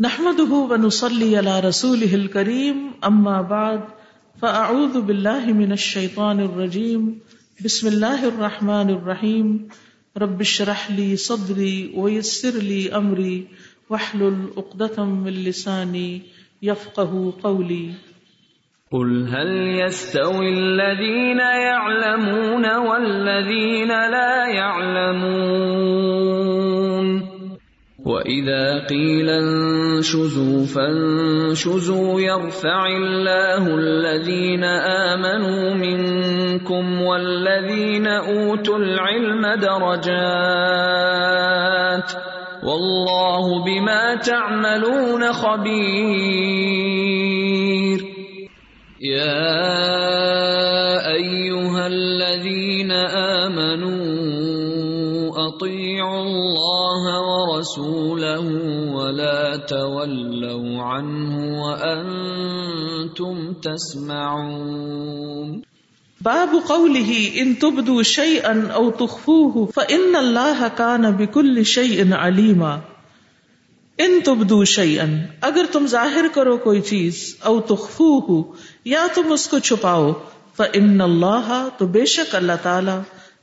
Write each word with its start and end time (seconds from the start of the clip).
نحمده 0.00 0.54
ونصلي 0.54 1.36
على 1.36 1.60
رسوله 1.60 2.14
الكريم 2.14 2.90
أما 3.04 3.42
بعد 3.42 3.80
فأعوذ 4.42 5.00
بالله 5.00 5.52
من 5.52 5.72
الشيطان 5.72 6.40
الرجيم. 6.40 7.20
بسم 7.64 7.88
الله 7.88 8.28
الرحمن 8.28 8.90
الرحيم. 8.90 9.68
رب 10.18 10.40
اشرح 10.40 10.90
لي 10.90 11.16
صدري 11.16 11.92
ويسر 11.96 12.58
لي 12.58 12.96
أمري 12.96 13.46
واحلل 13.90 14.48
عقدة 14.56 15.04
من 15.04 15.32
لساني 15.32 16.22
يفقه 16.62 17.32
قولي. 17.42 17.90
قل 18.92 19.28
هل 19.28 19.78
يستوي 19.78 20.48
الذين 20.48 21.38
يعلمون 21.38 22.76
والذين 22.76 23.88
لا 23.88 24.46
يعلمون؟ 24.46 26.63
وإذا 28.04 28.86
قيل 28.86 29.30
انشزوا 29.30 30.66
فانشزوا 30.66 32.20
يرفع 32.20 32.86
الله 32.86 33.74
الذين 33.74 34.64
آمنوا 35.14 35.74
منكم 35.74 37.02
والذين 37.02 38.06
أوتوا 38.06 38.78
العلم 38.78 39.46
درجات 39.60 40.84
والله 42.62 43.64
بما 43.64 44.14
تعملون 44.14 45.32
خبير 45.32 46.44
يا 49.00 49.64
أيها 51.12 51.86
الذين 51.86 52.92
آمنوا 53.42 54.04
أطيعوا 55.48 56.22
الله 56.22 56.43
ورسوله 57.64 58.94
ولا 58.94 59.56
تولوا 59.56 60.82
عنه 60.82 61.62
وأنتم 61.62 63.52
تسمعون. 63.52 65.62
باب 66.20 66.48
قوله 66.68 67.42
ان 67.42 67.54
تبدوا 67.54 68.02
شيئا 68.02 68.70
او 68.74 68.90
تخفوه 68.90 69.68
فان 69.74 70.16
الله 70.16 70.70
كان 70.76 71.10
بكل 71.10 71.64
شيء 71.64 72.12
عليما. 72.12 72.78
ان 73.98 74.20
تبدو 74.24 74.64
شيئا، 74.64 75.06
اگر 75.40 75.64
تم 75.72 75.86
ظاہر 75.86 76.24
کرو 76.34 76.56
کوئی 76.56 76.80
چیز 76.80 77.36
او 77.42 77.60
تخفوه، 77.60 78.42
یا 78.84 79.06
تم 79.14 79.32
اس 79.32 79.48
کو 79.48 79.58
چھپاؤ 79.58 80.12
فان 80.56 81.00
اللہ 81.00 81.68
تو 81.78 81.86
بے 81.86 82.04
شک 82.04 82.34
اللہ 82.34 82.52
تعالی 82.62 82.98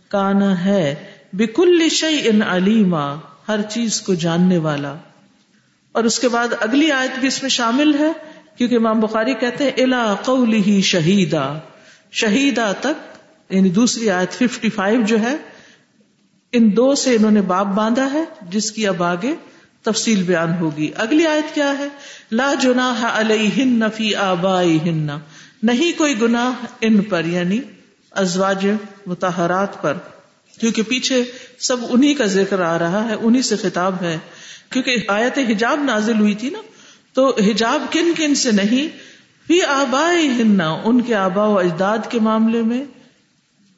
کانا 0.08 0.66
ہے 0.66 0.96
بکل 1.34 1.90
شيء 1.90 2.32
علیما 2.46 3.16
ہر 3.52 3.62
چیز 3.62 4.02
کو 4.02 4.14
جاننے 4.14 4.58
والا۔ 4.58 4.96
اور 5.92 6.04
اس 6.04 6.20
کے 6.20 6.28
بعد 6.28 6.48
اگلی 6.62 6.92
آیت 6.92 7.20
بھی 7.20 7.28
اس 7.28 7.42
میں 7.42 7.50
شامل 7.50 7.94
ہے، 8.00 8.12
کیونکہ 8.56 8.76
امام 8.76 9.00
بخاری 9.00 9.34
کہتے 9.34 9.64
ہیں 9.64 9.72
الا 9.78 10.16
قوله 10.24 10.80
شہیدا 10.82 11.58
شہیدا 12.12 12.72
تک 12.72 13.18
یعنی 13.50 13.70
دوسری 13.70 14.10
آیت 14.10 14.44
55 14.44 15.06
جو 15.06 15.20
ہے، 15.20 15.36
ان 16.52 16.76
دو 16.76 16.96
سے 16.96 17.16
انہوں 17.16 17.32
نے 17.32 17.42
باپ 17.42 17.66
باندھا 17.66 18.14
ہے، 18.14 18.24
جس 18.50 18.72
کی 18.72 18.88
اب 18.88 19.04
آگے 19.04 19.36
تفصیل 19.82 20.24
بیان 20.24 20.54
ہوگی۔ 20.58 20.92
اگلی 20.96 21.28
آیت 21.28 21.56
کیا 21.56 21.78
ہے؟ 21.78 21.88
لا 22.32 22.54
جناح 22.62 23.20
علیہن 23.20 23.80
فی 23.96 24.16
آبائہن۔ 24.16 25.08
نہیں 25.64 25.98
کوئی 25.98 26.22
گناہ 26.22 26.66
ان 26.82 27.02
پر 27.02 27.26
یعنی 27.26 27.60
ازواج 28.12 28.68
متحرات 29.06 29.82
پر۔ 29.82 29.94
کیونکہ 30.62 30.82
پیچھے 30.82 31.24
سب 31.60 31.78
انہی 31.90 32.14
کا 32.14 32.26
ذکر 32.26 32.62
آ 32.62 32.80
رہا 32.80 33.10
ہے، 33.10 33.14
انہی 33.14 33.42
سے 33.42 33.56
خطاب 33.56 33.96
ہے۔ 34.02 34.18
کیونکہ 34.70 34.96
آیت 35.08 35.38
حجاب 35.38 35.80
نازل 35.84 36.20
ہوئی 36.20 36.34
تھی 36.34 36.50
نا، 36.50 36.60
تو 37.14 37.36
حجاب 37.40 37.84
کن 37.92 38.14
کن 38.18 38.36
سے 38.36 38.52
نہیں؟ 38.52 38.98
فی 39.48 39.62
آبائی 39.62 40.28
ہننا 40.28 40.82
ان 40.84 41.02
کے 41.02 41.16
آبا 41.16 41.46
و 41.46 41.60
اجداد 41.60 41.98
کے 42.10 42.20
معاملے 42.20 42.62
میں۔ 42.62 42.84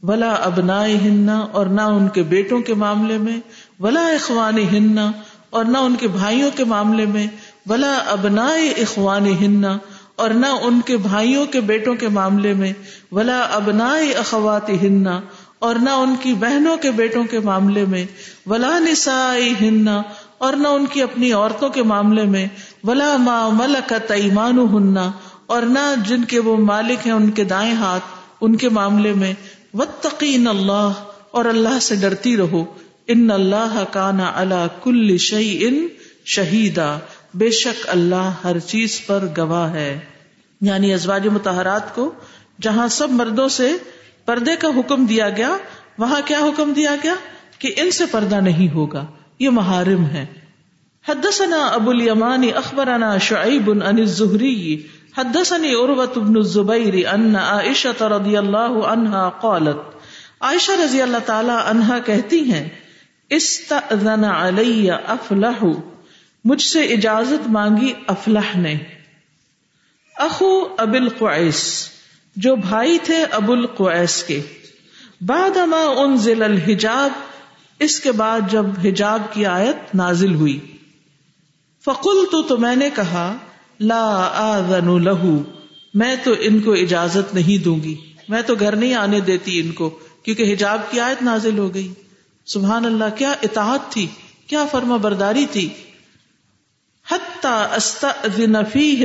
ولا 0.03 0.33
ابنائے 0.33 0.97
ہننا 0.97 1.39
اور 1.39 1.65
نہ 1.65 1.81
ان 1.81 2.07
کے 2.07 2.23
بیٹوں 2.23 2.61
کے 2.61 2.73
معاملے 2.73 3.17
میں۔ 3.17 3.37
ولا 3.79 4.05
اخوان 4.07 4.57
ہننا 4.59 5.11
اور 5.49 5.65
نہ 5.65 5.77
ان 5.77 5.95
کے 5.95 6.07
بھائیوں 6.07 6.51
کے 6.55 6.63
معاملے 6.63 7.05
میں۔ 7.05 7.27
ولا 7.65 7.97
ابنائے 8.05 8.69
اخوان 8.69 9.27
ہننا 9.27 9.77
اور 10.15 10.29
نہ 10.29 10.45
ان 10.45 10.81
کے 10.81 10.97
بھائیوں 10.97 11.45
کے 11.45 11.61
بیٹوں 11.61 11.95
کے 11.95 12.07
معاملے 12.07 12.53
میں۔ 12.53 12.73
ولا 13.11 13.41
ابنائے 13.41 14.11
اخوات 14.11 14.69
ہننا 14.69 15.21
اور 15.63 15.75
نہ 15.75 15.89
ان 15.89 16.15
کی 16.21 16.33
بہنوں 16.33 16.75
کے 16.77 16.91
بیٹوں 16.91 17.23
کے 17.23 17.39
معاملے 17.39 17.85
میں، 17.85 18.05
ولا 18.45 18.77
نسائی 18.79 19.53
ہننا 19.61 20.01
اور 20.37 20.53
نہ 20.53 20.67
ان 20.67 20.85
کی 20.85 21.01
اپنی 21.01 21.31
عورتوں 21.31 21.69
کے 21.69 21.83
معاملے 21.83 22.23
میں، 22.25 22.45
ولا 22.83 23.15
ما 23.17 23.37
ملکت 23.53 24.11
ایمان 24.11 24.59
ہننا 24.73 25.11
اور 25.45 25.61
نہ 25.61 25.93
جن 26.07 26.23
کے 26.23 26.39
وہ 26.39 26.57
مالک 26.57 27.07
ہیں 27.07 27.13
ان 27.13 27.29
کے 27.31 27.43
دائیں 27.43 27.73
ہاتھ، 27.73 28.03
ان 28.41 28.55
کے 28.55 28.69
معاملے 28.69 29.13
میں 29.13 29.33
وتقین 29.73 30.47
اللہ، 30.47 30.91
اور 31.31 31.45
اللہ 31.45 31.79
سے 31.81 31.95
ڈرتی 31.95 32.37
رہو، 32.37 32.63
ان 33.07 33.31
اللہ 33.31 33.83
کانا 33.91 34.31
اللہ 34.35 34.67
کل 34.83 35.17
شعی 35.17 35.57
ان 35.67 35.87
شہیدا، 36.25 36.97
بے 37.33 37.49
شک 37.51 37.89
اللہ 37.89 38.31
ہر 38.43 38.59
چیز 38.59 38.99
پر 39.05 39.27
گواہ 39.37 39.73
ہے۔ 39.73 39.99
یعنی 40.61 40.93
ازواج 40.93 41.27
متحرات 41.27 41.95
کو، 41.95 42.11
جہاں 42.61 42.87
سب 42.87 43.11
مردوں 43.11 43.47
سے 43.47 43.71
پردے 44.25 44.55
کا 44.55 44.67
حکم 44.67 45.05
دیا 45.05 45.29
گیا، 45.29 45.57
وہاں 45.97 46.21
کیا 46.25 46.39
حکم 46.39 46.73
دیا 46.73 46.95
گیا؟ 47.03 47.13
کہ 47.59 47.73
ان 47.77 47.91
سے 47.91 48.05
پردہ 48.05 48.35
نہیں 48.35 48.73
ہوگا، 48.73 49.05
یہ 49.39 49.49
محارم 49.49 50.05
ہے۔ 50.05 50.25
حدثنا 51.09 51.67
ابو 51.67 51.89
الیمانی 51.89 52.51
اخبرنا 52.51 53.17
شعیب 53.17 53.71
عن 53.71 53.97
الزہری 53.97 54.81
حدثني 55.17 55.69
عروة 55.69 56.27
بن 56.27 56.35
الزبير 56.35 57.07
ان 57.07 57.35
عائشة 57.35 58.05
رضی 58.07 58.37
اللہ 58.37 58.85
عنہا 58.87 59.29
قالت، 59.29 59.95
عائشہ 60.39 60.71
رضی 60.71 61.01
اللہ 61.01 61.17
تعالی 61.25 61.51
عنہا 61.65 61.99
کہتی 61.99 62.51
ہیں، 62.51 62.69
استأذن 63.29 64.23
علی 64.23 64.91
افلح، 64.91 65.65
مجھ 66.45 66.61
سے 66.61 66.83
اجازت 66.83 67.47
مانگی 67.47 67.93
افلح 68.07 68.57
نے۔ 68.57 68.75
اخو 70.15 70.67
ابو 70.77 70.95
القعیس 70.95 71.89
جو 72.35 72.55
بھائی 72.55 72.97
تھے 73.03 73.25
ابو 73.31 73.53
القعیس 73.53 74.23
کے۔ 74.23 74.41
بعد 75.21 75.57
ما 75.57 75.85
انزل 75.97 76.43
الحجاب، 76.43 77.09
اس 77.79 77.99
کے 77.99 78.11
بعد 78.11 78.39
جب 78.51 78.65
حجاب 78.83 79.21
کی 79.33 79.45
آیت 79.45 79.95
نازل 79.95 80.35
ہوئی۔ 80.35 80.59
فقل 81.85 82.25
تو 82.31 82.41
تو 82.41 82.57
میں 82.57 82.75
نے 82.75 82.89
کہا، 82.95 83.37
لا 83.79 84.29
آذن 84.33 85.03
لہو، 85.03 85.43
میں 85.93 86.15
تو 86.23 86.33
ان 86.39 86.59
کو 86.59 86.73
اجازت 86.73 87.35
نہیں 87.35 87.63
دوں 87.63 87.77
گی۔ 87.83 87.95
میں 88.29 88.41
تو 88.41 88.55
گھر 88.59 88.75
نہیں 88.75 88.93
آنے 88.93 89.19
دیتی 89.19 89.59
ان 89.59 89.71
کو، 89.71 89.99
کیونکہ 90.23 90.53
حجاب 90.53 90.81
کی 90.91 90.99
آیت 90.99 91.21
نازل 91.21 91.57
ہو 91.57 91.73
گئی۔ 91.73 91.93
سبحان 92.45 92.85
اللہ، 92.85 93.03
کیا 93.17 93.31
اطاعت 93.31 93.91
تھی؟ 93.91 94.07
کیا 94.47 94.65
فرما 94.65 94.97
برداری 94.97 95.45
تھی؟ 95.51 95.69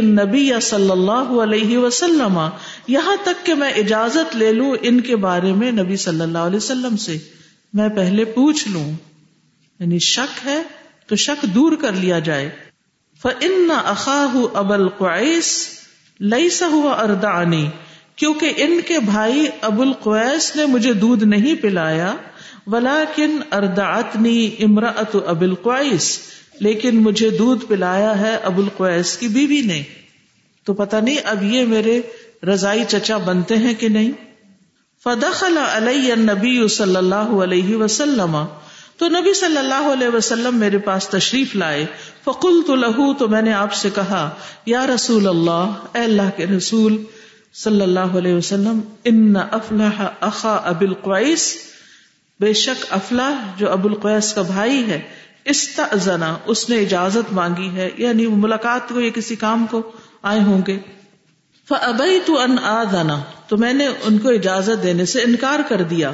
نبی 0.03 0.53
صلی 0.63 0.91
اللہ 0.91 1.13
علیہ 1.13 1.79
وسلم، 1.79 2.49
یہاں 2.87 3.17
تک 3.25 3.47
کہ 3.47 3.55
میں 3.55 3.71
اجازت 3.71 4.37
لے 4.37 4.53
لوں 4.53 4.77
ان 4.83 5.01
کے 5.01 5.17
بارے 5.17 5.53
میں 5.53 5.73
نبی 5.73 5.97
صلی 5.97 6.21
اللہ 6.21 6.39
علیہ 6.39 6.57
وسلم 6.57 6.97
سے۔ 6.97 7.19
میں 7.73 7.89
پہلے 7.89 8.25
پوچھ 8.25 8.69
لوں۔ 8.69 8.93
یعنی 9.81 9.99
شک 9.99 10.47
ہے 10.47 10.63
تو 11.07 11.17
شک 11.17 11.43
دور 11.43 11.73
کر 11.73 11.93
لیا 11.93 12.19
جائے۔ 12.19 12.51
فن 13.23 13.73
اخاہ 13.85 14.37
ابل 14.55 14.89
قویس 14.89 15.69
لئی 16.21 16.51
سا 16.51 16.67
ہوا 16.67 16.93
اردانی 16.93 17.71
کیونکہ 18.17 18.53
ان 18.57 18.81
کے 18.87 18.99
بھائی 18.99 19.47
ابو 19.63 19.83
القویس 19.83 20.57
نے 20.57 20.65
مجھے 20.67 20.93
دودھ 20.93 21.25
نہیں 21.25 21.55
پلایا 21.55 22.15
ولا 22.67 23.05
کن 23.17 23.41
ارداطنی 23.53 24.51
امراۃ 24.59 25.17
ابل 25.27 25.55
قویس 25.55 26.21
لیکن 26.61 26.97
مجھے 26.97 27.31
دودھ 27.31 27.65
پلایا 27.65 28.21
ہے، 28.21 28.39
ابو 28.43 28.63
القویس 28.63 29.17
کی 29.17 29.29
بیوی 29.29 29.61
نے۔ 29.61 29.83
تو 30.65 30.75
پتا 30.75 31.01
نہیں 31.01 31.17
اب 31.25 31.43
یہ 31.43 31.65
میرے 31.65 32.01
رضائی 32.47 32.85
چچا 32.89 33.17
بنتے 33.17 33.57
ہیں 33.57 33.75
کہ 33.75 33.89
نہیں؟ 33.89 34.13
فدخل 35.05 35.59
علیہ 35.59 36.15
نبی 36.15 36.69
صلی 36.69 36.97
اللہ 36.97 37.15
علیہ 37.15 37.77
وسلم۔ 37.77 38.45
تو 38.97 39.09
نبی 39.09 39.35
صلی 39.35 39.57
اللہ 39.57 39.93
علیہ 39.93 40.09
وسلم 40.09 40.57
میرے 40.57 40.79
پاس 40.79 41.09
تشریف 41.09 41.57
لائے۔ 41.57 41.87
فقل 42.25 42.63
تو 42.67 42.75
لہو 42.75 43.15
تو 43.15 43.29
میں 43.29 43.43
نے 43.43 43.53
آپ 43.53 43.73
سے 43.73 43.91
کہا، 43.95 44.31
یا 44.67 44.87
رسول 44.87 45.29
اللہ، 45.29 45.75
اے 45.95 46.03
اللہ 46.03 46.31
کے 46.37 46.47
رسول 46.47 47.05
صلی 47.55 47.81
اللہ 47.81 48.01
علیہ 48.01 48.35
وسلم، 48.35 48.81
ان 49.05 49.35
افلاح 49.51 50.07
اخا 50.21 50.55
ابو 50.55 50.85
القویس۔ 50.85 51.57
بے 52.41 52.53
شک 52.53 52.87
افلاح، 52.91 53.53
جو 53.57 53.73
ابو 53.73 53.89
القویس 53.89 54.35
کا 54.35 54.43
بھائی 54.43 54.85
ہے 54.89 55.01
استأذنا، 55.45 56.37
اس 56.47 56.71
نے 56.71 56.77
اجازت 56.77 57.33
مانگی 57.33 57.71
ہے 57.77 57.91
یعنی 57.97 58.27
وہ 58.27 58.37
ملاقات 58.37 58.89
کو 58.89 59.01
یا 59.01 59.11
کسی 59.15 59.37
کام 59.37 59.67
کو 59.71 59.93
آئے 60.23 60.41
ہوں 60.41 60.63
گے۔ 60.67 60.79
فابیت 61.69 62.31
ان 62.31 62.57
آذنا، 62.63 63.21
تو 63.49 63.57
میں 63.57 63.73
نے 63.73 63.87
ان 63.87 64.19
کو 64.19 64.29
اجازت 64.29 64.83
دینے 64.83 65.05
سے 65.05 65.23
انکار 65.23 65.59
کر 65.69 65.83
دیا۔ 65.83 66.13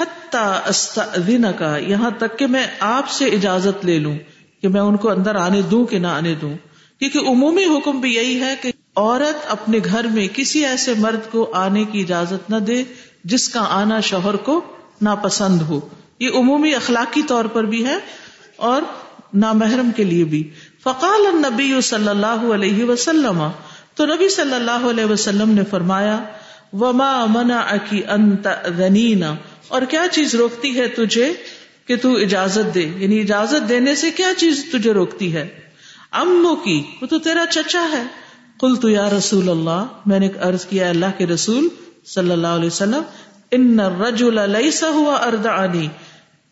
حتی 0.00 0.38
استأذن 0.68 1.44
کا 1.58 1.76
یہاں 1.76 2.10
تک 2.18 2.38
کہ 2.38 2.46
میں 2.46 2.66
آپ 2.80 3.10
سے 3.10 3.24
اجازت 3.24 3.84
لے 3.84 3.98
لوں 3.98 4.16
کہ 4.62 4.68
میں 4.68 4.80
ان 4.80 4.96
کو 4.96 5.10
اندر 5.10 5.34
آنے 5.34 5.62
دوں 5.62 5.86
کہ 5.86 5.98
نہ 5.98 6.06
آنے 6.06 6.34
دوں۔ 6.34 6.54
کیونکہ 6.98 7.18
عمومی 7.18 7.64
حکم 7.64 8.00
بھی 8.00 8.14
یہی 8.14 8.40
ہے 8.40 8.54
کہ 8.60 8.72
عورت 8.96 9.46
اپنے 9.48 9.78
گھر 9.84 10.04
میں 10.04 10.28
کسی 10.34 10.66
ایسے 10.66 10.94
مرد 10.98 11.32
کو 11.32 11.52
آنے 11.54 11.84
کی 11.84 12.00
اجازت 12.00 12.50
نہ 12.50 12.56
دے 12.56 12.84
جس 13.24 13.48
کا 13.48 13.66
آنا 13.68 14.00
شوہر 14.00 14.36
کو 14.36 14.60
ناپسند 15.02 15.62
ہو۔ 15.62 15.80
یہ 16.20 16.28
عمومی 16.34 16.74
اخلاقی 16.74 17.22
طور 17.22 17.44
پر 17.44 17.64
بھی 17.64 17.86
ہے۔ 17.86 17.96
اور 18.56 18.82
نامحرم 19.34 19.90
کے 19.96 20.04
لیے 20.04 20.24
بھی۔ 20.24 20.50
فقال 20.82 21.26
النبی 21.26 21.80
صلی 21.82 22.08
اللہ 22.08 22.54
علیہ 22.54 22.84
وسلم، 22.84 23.48
تو 23.94 24.06
نبی 24.06 24.28
صلی 24.28 24.54
اللہ 24.54 24.90
علیہ 24.90 25.04
وسلم 25.04 25.50
نے 25.50 25.62
فرمایا، 25.70 26.22
وما 26.72 27.26
منا 27.28 27.58
اکی 27.58 28.02
انت 28.08 28.48
اور 29.68 29.82
کیا 29.82 30.06
چیز 30.12 30.34
روکتی 30.34 30.80
ہے 30.80 30.88
تجھے 30.88 31.32
کہ 31.86 31.96
تو 31.96 32.16
اجازت 32.16 32.74
دے؟ 32.74 32.90
یعنی 32.96 33.20
اجازت 33.20 33.68
دینے 33.68 33.94
سے 33.94 34.10
کیا 34.10 34.32
چیز 34.36 34.66
تجھے 34.72 34.92
روکتی 34.92 35.34
ہے؟ 35.34 35.48
امو 36.12 36.56
کی 36.56 36.82
وہ 37.02 37.06
تو 37.06 37.18
تیرا 37.18 37.44
چچا 37.50 37.88
ہے۔ 37.92 38.02
کل 38.60 38.76
تو 38.76 38.88
یا 38.88 39.10
رسول 39.10 39.48
اللہ، 39.48 39.86
میں 40.06 40.20
نے 40.20 40.28
عرض 40.40 40.66
کیا 40.66 40.88
اللہ 40.88 41.06
کے 41.18 41.26
رسول 41.26 41.68
صلی 42.04 42.30
اللہ 42.30 42.46
علیہ 42.46 42.66
وسلم، 42.66 43.02
ان 43.50 43.80
رجول 43.80 44.50
لیسا 44.50 44.88
ہوا 44.88 45.14
اردانی 45.14 45.88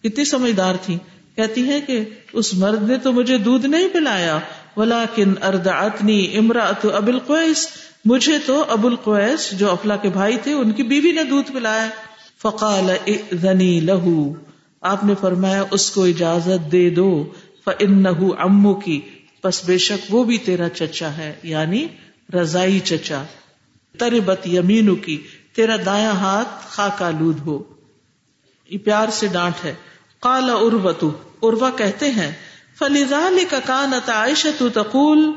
کتنی 0.02 0.24
سمجھدار 0.24 0.74
تھی 0.82 0.98
کہتی 1.36 1.68
ہے 1.68 1.80
کہ 1.80 2.04
اس 2.32 2.54
مرد 2.54 2.90
نے 2.90 2.96
تو 2.98 3.12
مجھے 3.12 3.38
دودھ 3.38 3.66
نہیں 3.66 3.88
پلایا، 3.88 4.38
ولیکن 4.76 5.34
اردعتنی 5.42 6.36
امراۃ 6.36 6.86
ابو 6.92 7.10
القیس 7.10 7.68
مجھے 8.04 8.38
تو 8.46 8.64
ابو 8.68 8.88
القیس 8.88 9.50
جو 9.50 9.70
افلا 9.70 9.96
کے 9.96 10.08
بھائی 10.08 10.36
تھے، 10.42 10.52
ان 10.52 10.72
کی 10.72 10.82
بیوی 10.82 11.12
نے 11.12 11.24
دودھ 11.24 11.52
پلایا۔ 11.52 11.88
فقال 12.42 12.90
ائذنی 13.06 13.80
لہو، 13.80 14.34
آپ 14.80 15.04
نے 15.04 15.14
فرمایا، 15.20 15.64
اس 15.70 15.90
کو 15.90 16.04
اجازت 16.04 16.72
دے 16.72 16.90
دو 16.90 17.24
فانه 17.64 18.26
عمو 18.38 18.74
کی 18.74 19.00
پس 19.42 19.64
بے 19.64 19.78
شک 19.78 20.14
وہ 20.14 20.24
بھی 20.24 20.38
تیرا 20.38 20.68
چچا 20.68 21.16
ہے 21.16 21.32
یعنی 21.42 21.86
رضائی 22.34 22.80
چچا۔ 22.80 23.22
تربت 23.98 24.46
یمینو 24.46 24.94
کی 24.94 25.22
تیرا 25.56 25.76
دایاں 25.86 26.12
ہاتھ 26.12 26.48
خاک 26.68 27.02
آلود 27.02 27.38
ہو۔ 27.46 27.62
یہ 28.70 28.78
پیار 28.78 29.08
سے 29.12 29.26
ڈانٹ 29.26 29.64
ہے۔ 29.64 29.74
کالا 30.22 30.54
اربتو 30.54 31.10
اروا 31.42 31.70
کہتے 31.70 32.10
ہیں 32.10 32.32
فلیزال 32.78 33.38
کا 33.50 33.58
کانت 33.66 34.10
عائشہ 34.10 34.48
تو 34.58 34.68
تقول، 34.68 35.32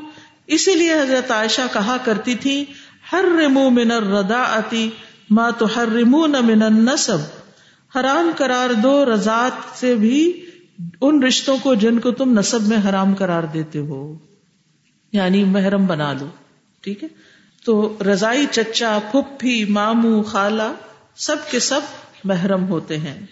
اسی 0.46 0.74
لیے 0.74 0.94
حضرت 0.94 1.30
عائشہ 1.30 1.60
کہا 1.72 1.96
کرتی 2.04 2.34
تھی 2.34 2.64
ہر 3.12 3.24
رمو 3.38 3.70
من 3.70 3.90
الردا 3.90 4.42
آتی 4.42 4.90
ماں 5.30 5.50
تو 5.58 5.66
ہر 5.76 5.88
رمو 5.88 6.26
نہ 6.26 6.36
من 6.40 6.62
النسب۔ 6.62 7.18
حرام 7.96 8.30
قرار 8.36 8.72
دو 8.72 9.14
رضات 9.14 9.78
سے 9.78 9.94
بھی 9.94 10.44
ان 11.00 11.22
رشتوں 11.22 11.56
کو 11.62 11.74
جن 11.74 11.98
کو 11.98 12.10
تم 12.10 12.38
نصب 12.38 12.62
میں 12.62 12.76
حرام 12.88 13.14
قرار 13.14 13.42
دیتے 13.42 13.78
ہو۔ 13.78 14.18
یعنی 15.12 15.44
محرم 15.44 15.86
بنا 15.86 16.12
لو، 16.12 16.26
ٹھیک 16.80 17.02
ہے؟ 17.02 17.08
تو 17.64 17.96
رضائی 18.12 18.46
چچا، 18.50 18.98
پھپھی 19.10 19.64
مامو 19.64 20.22
خالہ، 20.22 20.72
سب 21.16 21.36
کے 21.50 21.60
سب 21.60 21.80
محرم 22.24 22.68
ہوتے 22.68 22.98
ہیں۔ 22.98 23.26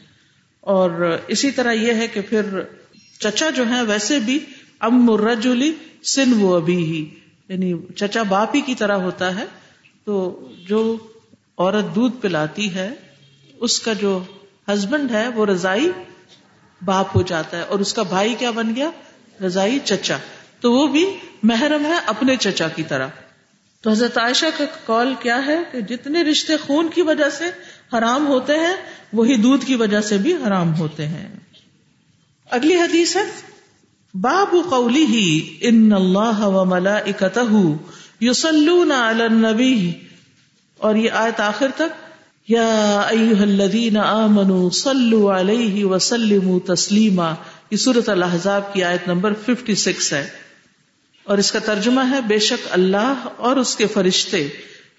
اور 0.65 1.19
اسی 1.27 1.51
طرح 1.51 1.73
یہ 1.73 1.93
ہے 1.93 2.09
کہ 2.09 2.21
پھر 2.21 2.43
چچا 3.19 3.51
جو 3.51 3.69
ہے 3.69 3.83
ویسے 3.83 4.19
بھی 4.19 4.39
ام 4.81 5.11
رجولی 5.11 5.73
سن 6.05 6.33
وہ 6.39 6.57
ابھی 6.57 6.77
ہی 6.77 7.15
یعنی 7.49 7.75
چچا 7.97 8.23
باپ 8.23 8.51
ہی 8.55 8.61
کی 8.61 8.75
طرح 8.75 8.97
ہوتا 8.97 9.35
ہے۔ 9.35 9.45
تو 10.05 10.49
جو 10.69 10.97
عورت 11.59 11.95
دودھ 11.95 12.17
پلاتی 12.21 12.75
ہے، 12.75 12.91
اس 13.61 13.81
کا 13.81 13.93
جو 13.93 14.23
ہسبینڈ 14.69 15.11
ہے، 15.11 15.29
وہ 15.29 15.47
رضائی 15.47 15.91
باپ 16.85 17.17
ہو 17.17 17.23
جاتا 17.23 17.57
ہے۔ 17.57 17.63
اور 17.63 17.79
اس 17.79 17.95
کا 17.95 18.03
بھائی 18.03 18.35
کیا 18.35 18.51
بن 18.51 18.77
گیا؟ 18.77 18.91
رضائی 19.45 19.79
چچا۔ 19.85 20.17
تو 20.61 20.73
وہ 20.73 20.87
بھی 20.87 21.07
محرم 21.43 21.85
ہے 21.85 21.99
اپنے 22.07 22.37
چچا 22.37 22.69
کی 22.69 22.83
طرح۔ 22.83 23.09
تو 23.81 23.91
حضرت 23.91 24.19
عائشہ 24.19 24.47
کا 24.59 24.65
کال 24.87 25.15
کیا 25.21 25.47
ہے 25.47 25.59
کہ 25.73 25.81
جتنے 25.81 26.23
رشتے 26.23 26.57
خون 26.57 26.89
کی 26.89 27.03
وجہ 27.03 27.31
سے 27.31 27.45
حرام 27.99 28.27
ہوتے 28.27 28.53
ہیں، 28.53 28.75
وہی 29.13 29.37
دودھ 29.37 29.65
کی 29.65 29.75
وجہ 29.75 30.01
سے 30.01 30.19
بھی 30.19 30.35
حرام 30.35 30.77
ہوتے 30.77 31.07
ہیں۔ 31.07 31.37
اگلی 32.51 32.75
حدیث 32.75 33.17
ہے 33.17 33.25
باب 34.15 34.55
قولی 34.71 35.05
ہی 35.05 35.59
ان 35.61 35.93
اللہ 35.93 36.41
و 36.41 36.65
ملا 36.65 36.97
اکتہ 36.97 37.57
یوسلون 38.21 38.93
علی 38.93 39.23
النبی۔ 39.23 39.93
اور 40.79 40.95
یہ 40.95 41.11
آیت 41.11 41.41
آخر 41.41 41.67
تک، 41.77 42.05
یا 42.49 43.01
ایوہ 43.01 43.43
الذین 43.43 43.97
آمنوا 43.97 44.71
صلو 44.71 45.33
علیہ 45.33 45.85
وسلموا 45.85 46.75
تسلیما۔ 46.75 47.35
یہ 47.71 47.77
سورت 47.77 48.09
الحضاب 48.09 48.75
کی 48.75 48.85
آیت 48.85 49.09
نمبر 49.09 49.33
56 49.47 50.13
ہے۔ 50.13 50.29
اور 51.25 51.39
اس 51.39 51.53
کا 51.53 51.59
ترجمہ 51.59 52.01
ہے، 52.11 52.21
بے 52.21 52.39
شک 52.39 52.69
اللہ 52.71 53.29
اور 53.37 53.57
اس 53.57 53.77
کے 53.77 53.87
فرشتے 53.87 54.49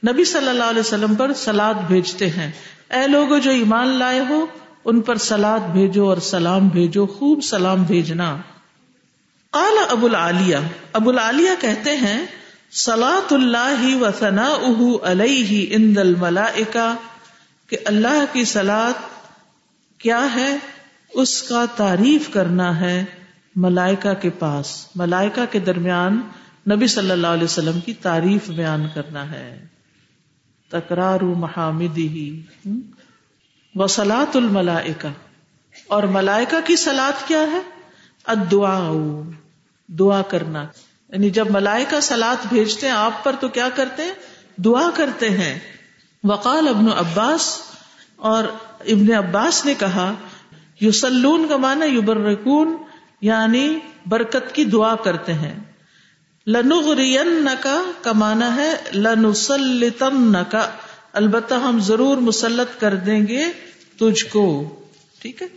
نبی 0.07 0.23
صلی 0.23 0.49
اللہ 0.49 0.63
علیہ 0.63 0.79
وسلم 0.79 1.15
پر 1.15 1.33
سلاد 1.33 1.73
بھیجتے 1.73 2.29
ہیں۔ 2.29 2.51
اے 2.89 3.07
لوگ 3.07 3.37
جو 3.37 3.51
ایمان 3.51 3.87
لائے 3.87 4.19
ہو، 4.29 4.45
ان 4.85 5.01
پر 5.01 5.15
سلاد 5.17 5.59
بھیجو 5.59 6.09
اور 6.09 6.17
سلام 6.17 6.67
بھیجو، 6.67 7.05
خوب 7.05 7.43
سلام 7.43 7.83
بھیجنا۔ 7.83 8.35
قال 9.49 9.77
ابو 9.89 10.05
العالیہ 10.05 10.57
ابو 10.93 11.09
العالیہ 11.09 11.49
کہتے 11.61 11.97
ہیں 11.97 12.25
سلاۃ 12.71 13.31
اللہ 13.31 13.95
و 13.95 14.07
ثنا 14.19 14.47
علیہ 15.03 15.75
اند 15.75 15.97
الملائکہ، 15.97 16.95
کہ 17.69 17.77
اللہ 17.85 18.23
کی 18.31 18.45
سلاد 18.45 19.03
کیا 19.97 20.27
ہے؟ 20.35 20.57
اس 21.13 21.43
کا 21.43 21.65
تعریف 21.75 22.29
کرنا 22.29 22.79
ہے 22.79 23.05
ملائکہ 23.55 24.13
کے 24.13 24.29
پاس۔ 24.29 24.87
ملائکہ 24.95 25.45
کے 25.51 25.59
درمیان 25.59 26.21
نبی 26.71 26.87
صلی 26.87 27.11
اللہ 27.11 27.27
علیہ 27.27 27.43
وسلم 27.43 27.79
کی 27.79 27.93
تعریف 27.93 28.49
بیان 28.49 28.87
کرنا 28.93 29.31
ہے۔ 29.31 29.74
تکرار 30.79 31.19
محامد 31.19 31.97
ہی 31.97 32.41
وسلاۃ 33.75 34.35
الملائکہ۔ 34.35 35.07
اور 35.87 36.03
ملائکہ 36.03 36.57
کی 36.65 36.75
سلاد 36.75 37.27
کیا 37.27 37.41
ہے؟ 37.41 37.59
ادعا 38.25 38.91
دعا 39.87 40.21
کرنا۔ 40.21 40.67
یعنی 41.09 41.29
جب 41.29 41.51
ملائکہ 41.51 41.99
سلاد 41.99 42.45
بھیجتے 42.49 42.87
ہیں 42.87 42.93
آپ 42.93 43.23
پر 43.23 43.35
تو 43.39 43.47
کیا 43.47 43.69
کرتے 43.75 44.03
ہیں؟ 44.03 44.11
دعا 44.57 44.89
کرتے 44.95 45.29
ہیں۔ 45.29 45.59
وقال 46.23 46.67
ابن 46.67 46.89
عباس۔ 46.89 47.59
اور 48.15 48.43
ابن 48.79 49.13
عباس 49.13 49.65
نے 49.65 49.73
کہا 49.73 50.13
یو 50.81 50.91
سلون 50.91 51.47
کا 51.49 51.57
مانا 51.57 51.85
یو 51.85 52.01
برکون 52.01 52.77
یعنی 53.21 53.79
برکت 54.05 54.55
کی 54.55 54.65
دعا 54.65 54.95
کرتے 54.95 55.33
ہیں۔ 55.33 55.59
لنغرین 56.47 57.47
کا 57.59 57.83
کمانا 58.01 58.55
ہے 58.55 58.75
لنسلطن 58.93 60.33
کا 60.51 60.69
البتہ 61.13 61.53
ہم 61.53 61.79
ضرور 61.79 62.17
مسلط 62.17 62.81
کر 62.81 62.95
دیں 62.95 63.27
گے 63.27 63.45
تجھ 63.99 64.25
کو۔ 64.25 64.75
ٹھیک 65.21 65.41
ہے؟ 65.41 65.47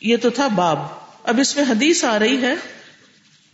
یہ 0.00 0.16
تو 0.16 0.30
تھا 0.30 0.48
باب۔ 0.48 0.78
اب 1.24 1.40
اس 1.40 1.56
میں 1.56 1.64
حدیث 1.68 2.04
آ 2.04 2.18
رہی 2.18 2.42
ہے۔ 2.42 2.54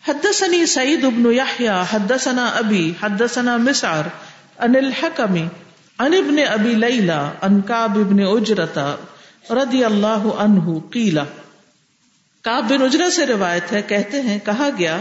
حدثني 0.09 0.65
سعيد 0.65 1.05
بن 1.05 1.33
يحيى 1.33 1.83
حدثنا 1.93 2.47
ابي 2.47 2.93
حدثنا 3.03 3.57
مسعر، 3.57 4.05
عن 4.59 4.77
الحكم 4.77 5.35
عن 5.99 6.15
ابن 6.15 6.37
ابي 6.49 6.75
ليلى 6.75 7.21
عن 7.43 7.61
كعب 7.61 7.99
بن 7.99 8.21
اجرة 8.21 8.95
رضي 9.51 9.85
الله 9.85 10.37
عنه 10.39 10.79
قيل 10.91 11.19
کعب 12.43 12.65
بن 12.69 12.83
اجرا 12.83 13.11
سے 13.11 13.27
روایت 13.27 13.73
ہے، 13.73 13.83
کہتے 13.83 14.21
ہیں، 14.21 14.39
کہا 14.45 14.69
گیا 14.79 15.01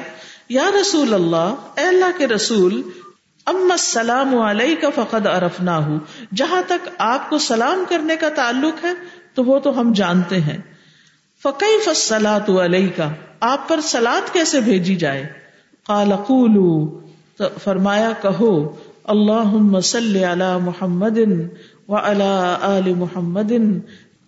یا 0.49 0.69
رسول 0.81 1.13
اللہ، 1.13 1.53
اے 1.75 1.85
اللہ 1.85 2.17
کے 2.17 2.27
رسول، 2.27 2.81
اما 3.45 3.71
السلام 3.71 4.37
علیہ 4.37 4.75
کا 4.75 4.89
فقد 4.95 5.27
ارفنا 5.27 5.79
جہاں 6.35 6.61
تک 6.67 6.89
آپ 6.97 7.29
کو 7.29 7.37
سلام 7.37 7.83
کرنے 7.89 8.15
کا 8.15 8.29
تعلق 8.29 8.83
ہے، 8.83 8.93
تو 9.33 9.43
وہ 9.43 9.59
تو 9.59 9.79
ہم 9.81 9.93
جانتے 9.93 10.41
ہیں۔ 10.41 10.57
فقی 11.43 11.79
فصلاۃ 11.85 12.49
علیہ 12.49 12.87
کا 12.95 13.09
آپ 13.39 13.67
پر 13.69 13.79
سلاد 13.81 14.33
کیسے 14.33 14.59
بھیجی 14.59 14.95
جائے؟ 14.95 15.27
قال 15.83 16.11
قولو، 16.27 16.99
تو 17.37 17.45
فرمایا 17.63 18.11
کہو 18.21 18.75
اللہ 19.03 19.79
صلی 19.79 20.23
علی 20.23 20.57
محمد 20.61 21.19
و 21.87 21.95
علی 21.95 22.55
آل 22.61 22.93
محمد، 22.93 23.53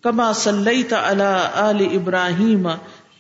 کما 0.01 0.34
صلیت 0.34 0.94
علی 0.94 1.34
آل 1.54 1.86
ابراہیم 1.92 2.68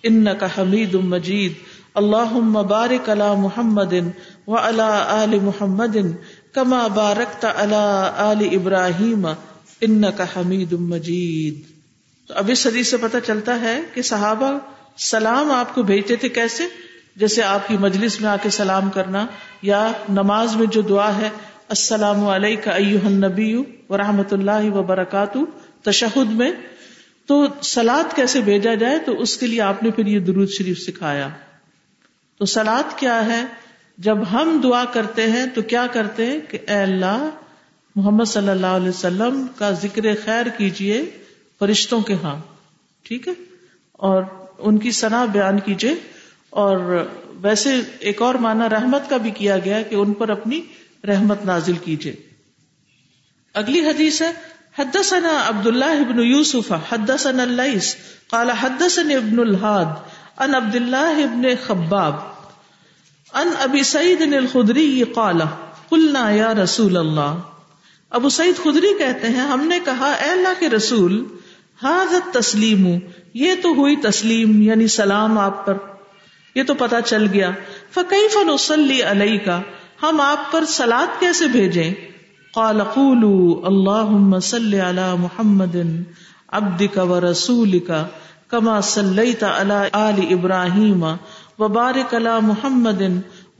انک 0.03 0.43
حمید 0.57 0.95
مجید۔ 0.95 1.53
اللہ 1.95 2.39
بارک 2.39 3.09
علی 3.09 3.41
محمد 3.41 3.93
و 4.47 4.55
علی 4.55 5.01
آل 5.07 5.39
محمد 5.39 5.97
کما 6.53 6.87
بارکت 6.87 7.45
علی 7.45 8.09
آل 8.17 8.47
ابراہیم 8.51 9.27
انک 9.81 10.21
حمید 10.21 10.73
مجید۔ 10.73 11.61
تو 12.27 12.33
اب 12.33 12.49
اس 12.53 12.67
حدیث 12.67 12.89
سے 12.89 12.97
پتہ 12.97 13.17
چلتا 13.27 13.61
ہے 13.61 13.79
کہ 13.93 14.01
صحابہ 14.01 14.57
سلام 14.97 15.51
آپ 15.51 15.75
کو 15.75 15.83
بھیجتے 15.83 16.15
تھے 16.15 16.29
کیسے؟ 16.29 16.63
جیسے 17.15 17.43
آپ 17.43 17.67
کی 17.67 17.77
مجلس 17.77 18.21
میں 18.21 18.29
آ 18.29 18.35
کے 18.41 18.49
سلام 18.49 18.89
کرنا 18.89 19.25
یا 19.61 19.91
نماز 20.09 20.55
میں 20.55 20.67
جو 20.67 20.81
دعا 20.81 21.17
ہے، 21.17 21.29
السلام 21.69 22.27
علیہ 22.27 22.69
النبی 23.05 23.63
و 23.89 23.97
رحمت 23.97 24.33
اللہ 24.33 24.71
وبرکاتہ 24.73 25.37
تشہد 25.83 26.31
میں۔ 26.31 26.51
تو 27.25 27.45
سلاد 27.61 28.15
کیسے 28.15 28.41
بھیجا 28.41 28.73
جائے؟ 28.73 28.99
تو 28.99 29.21
اس 29.21 29.37
کے 29.37 29.47
لیے 29.47 29.61
آپ 29.61 29.83
نے 29.83 29.91
پھر 29.91 30.05
یہ 30.05 30.19
درود 30.19 30.49
شریف 30.49 30.79
سکھایا۔ 30.79 31.29
تو 32.41 32.45
سلاد 32.45 32.99
کیا 32.99 33.25
ہے؟ 33.25 33.45
جب 33.97 34.17
ہم 34.31 34.61
دعا 34.63 34.85
کرتے 34.85 35.31
ہیں 35.31 35.45
تو 35.45 35.61
کیا 35.61 35.87
کرتے 35.87 36.25
ہیں 36.25 36.39
کہ 36.49 36.57
اے 36.67 36.75
اللہ، 36.75 37.29
محمد 37.95 38.23
صلی 38.23 38.49
اللہ 38.49 38.67
علیہ 38.67 38.89
وسلم 38.89 39.47
کا 39.57 39.71
ذکر 39.71 40.01
خیر 40.25 40.45
کیجیے 40.57 41.09
فرشتوں 41.59 42.01
کے 42.01 42.15
ہاں 42.23 42.39
ٹھیک 43.03 43.27
ہے؟ 43.27 43.33
اور 43.91 44.23
ان 44.57 44.77
کی 44.77 44.91
صنع 44.91 45.25
بیان 45.25 45.59
کیجیے۔ 45.59 45.95
اور 46.49 47.05
ویسے 47.41 47.81
ایک 47.99 48.21
اور 48.21 48.35
معنی 48.35 48.69
رحمت 48.71 49.09
کا 49.09 49.17
بھی 49.17 49.31
کیا 49.31 49.57
گیا 49.57 49.81
کہ 49.81 49.95
ان 49.95 50.13
پر 50.13 50.29
اپنی 50.29 50.61
رحمت 51.07 51.45
نازل 51.45 51.77
کیجیے۔ 51.83 52.15
اگلی 53.53 53.79
حدیث 53.79 54.21
ہے، 54.21 54.31
حدثنا 54.79 55.43
عبد 55.47 55.67
الله 55.67 56.03
بن 56.09 56.19
يوسف 56.19 56.73
حدثنا 56.89 57.43
الليث 57.43 57.95
قال 58.29 58.51
حدثني 58.51 59.15
ابن 59.15 59.39
الهاد 59.39 60.21
عن 60.37 60.55
عبد 60.55 60.75
الله 60.75 61.25
بن 61.25 61.43
خباب 61.67 62.30
عن 63.33 63.49
ابي 63.59 63.83
سعيد 63.83 64.33
الخدري 64.33 65.03
قال 65.03 65.41
قلنا 65.89 66.29
يا 66.29 66.53
رسول 66.53 66.97
الله 66.97 67.39
ابو 68.09 68.29
سعید 68.29 68.63
خدری 68.63 68.97
کہتے 68.99 69.27
ہیں، 69.27 69.39
ہم 69.39 69.67
نے 69.67 69.79
کہا، 69.85 70.11
اے 70.11 70.29
اللہ 70.29 70.59
کے 70.59 70.69
رسول 70.69 71.25
حاضت 71.83 72.33
تسلیم 72.33 72.99
یہ 73.33 73.53
تو 73.63 73.69
ہوئی 73.69 73.95
تسلیم 73.95 74.61
یعنی 74.61 74.87
سلام 74.87 75.37
آپ 75.37 75.65
پر۔ 75.65 75.73
یہ 76.55 76.63
تو 76.63 76.73
پتا 76.73 77.01
چل 77.01 77.27
گیا۔ 77.33 77.51
فقی 77.93 78.27
فن 78.27 78.49
وسلی 78.49 79.03
علیہ 79.03 79.37
کا 79.45 79.61
ہم 80.03 80.21
آپ 80.21 80.51
پر 80.51 80.65
سلاد 80.65 81.19
کیسے 81.19 81.47
بھیجیں؟ 81.47 81.93
قال 82.53 82.83
قولوا 82.83 83.67
اللهم 83.67 84.39
صل 84.39 84.73
على 84.73 85.15
محمد 85.19 85.75
عبدك 86.49 86.97
ورسولك 86.97 87.91
كما 88.51 88.81
صليت 88.81 89.43
على 89.43 89.87
آل 89.93 90.33
إبراهيم 90.33 91.05
وبارك 91.61 92.13
على 92.15 92.39
محمد 92.41 93.01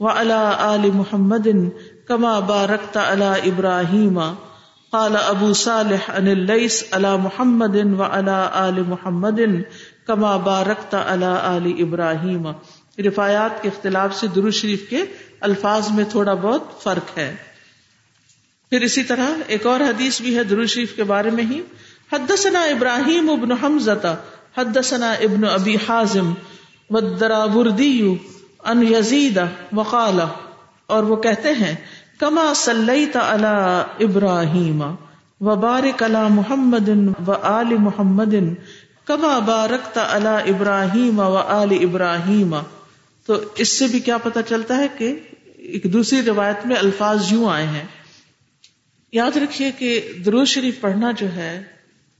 وعلى 0.00 0.56
آل 0.60 0.90
محمد 0.94 1.68
كما 2.08 2.40
باركت 2.40 2.96
على 2.96 3.34
إبراهيم 3.44 4.18
قال 4.92 5.16
ابو 5.16 5.52
صالح 5.52 6.10
ان 6.10 6.26
الليث 6.28 6.82
على 6.94 7.16
محمد 7.16 7.76
وعلى 7.98 8.50
آل 8.54 8.82
محمد 8.88 9.40
كما 10.06 10.36
باركت 10.36 10.94
على 10.94 11.30
آل 11.44 11.72
إبراهيم 11.78 12.52
رفایات 13.06 13.62
کے 13.62 13.68
اختلاف 13.68 14.16
سے 14.16 14.26
درو 14.26 14.50
شریف 14.50 14.90
کے 14.90 15.04
الفاظ 15.40 15.90
میں 15.90 16.04
تھوڑا 16.04 16.34
بہت 16.34 16.82
فرق 16.82 17.18
ہے. 17.18 17.36
پھر 18.70 18.80
اسی 18.80 19.02
طرح 19.02 19.26
ایک 19.46 19.66
اور 19.66 19.80
حدیث 19.80 20.20
بھی 20.20 20.36
ہے 20.36 20.44
درو 20.44 20.66
شریف 20.66 20.96
کے 20.96 21.04
بارے 21.04 21.30
میں 21.30 21.44
ہی. 21.44 21.60
حدثنا 22.12 22.62
ابراہیم 22.62 23.30
ابن 23.30 23.52
حمزہ، 23.52 24.16
حدثنا 24.58 25.12
ابن 25.12 25.44
ابی 25.44 25.76
حازم 25.88 26.32
والدرابردی 26.92 28.18
ان 28.64 28.82
یزید 28.86 29.38
وقال، 29.72 30.20
اور 30.86 31.02
وہ 31.02 31.16
کہتے 31.16 31.48
ہیں، 31.48 31.74
کما 32.18 32.52
صلیت 32.56 33.16
علی 33.16 34.04
ابراہیم 34.04 34.82
و 35.40 35.56
بارک 35.56 36.02
علی 36.02 36.26
محمد 36.30 36.88
و 37.28 37.32
آل 37.32 37.74
محمد، 37.78 38.34
کما 39.04 39.38
بارکت 39.38 39.98
علی 39.98 40.50
ابراہیم 40.50 41.18
و 41.18 41.36
آل 41.36 41.76
ابراہیم. 41.80 42.54
تو 43.26 43.40
اس 43.56 43.78
سے 43.78 43.86
بھی 43.86 44.00
کیا 44.00 44.18
پتا 44.18 44.42
چلتا 44.42 44.76
ہے 44.76 44.86
کہ 44.98 45.18
ایک 45.56 45.92
دوسری 45.92 46.22
روایت 46.22 46.66
میں 46.66 46.76
الفاظ 46.76 47.32
یوں 47.32 47.50
آئے 47.50 47.66
ہیں۔ 47.66 47.84
یاد 49.12 49.36
رکھیے 49.36 49.70
کہ 49.78 50.00
درود 50.26 50.46
شریف 50.46 50.80
پڑھنا 50.80 51.10
جو 51.18 51.26
ہے، 51.32 51.62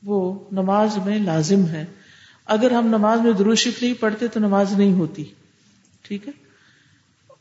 وہ 0.03 0.39
نماز 0.53 0.99
میں 1.05 1.19
لازم 1.19 1.67
ہے۔ 1.67 1.85
اگر 2.47 2.71
ہم 2.71 2.87
نماز 2.87 3.21
میں 3.21 3.33
درود 3.33 3.57
شریف 3.57 3.83
نہیں 3.83 3.95
پڑھتے 4.01 4.27
تو 4.27 4.41
نماز 4.41 4.73
نہیں 4.73 4.93
ہوتی۔ 4.93 5.25
ٹھیک 6.03 6.29
ہے؟ 6.29 6.33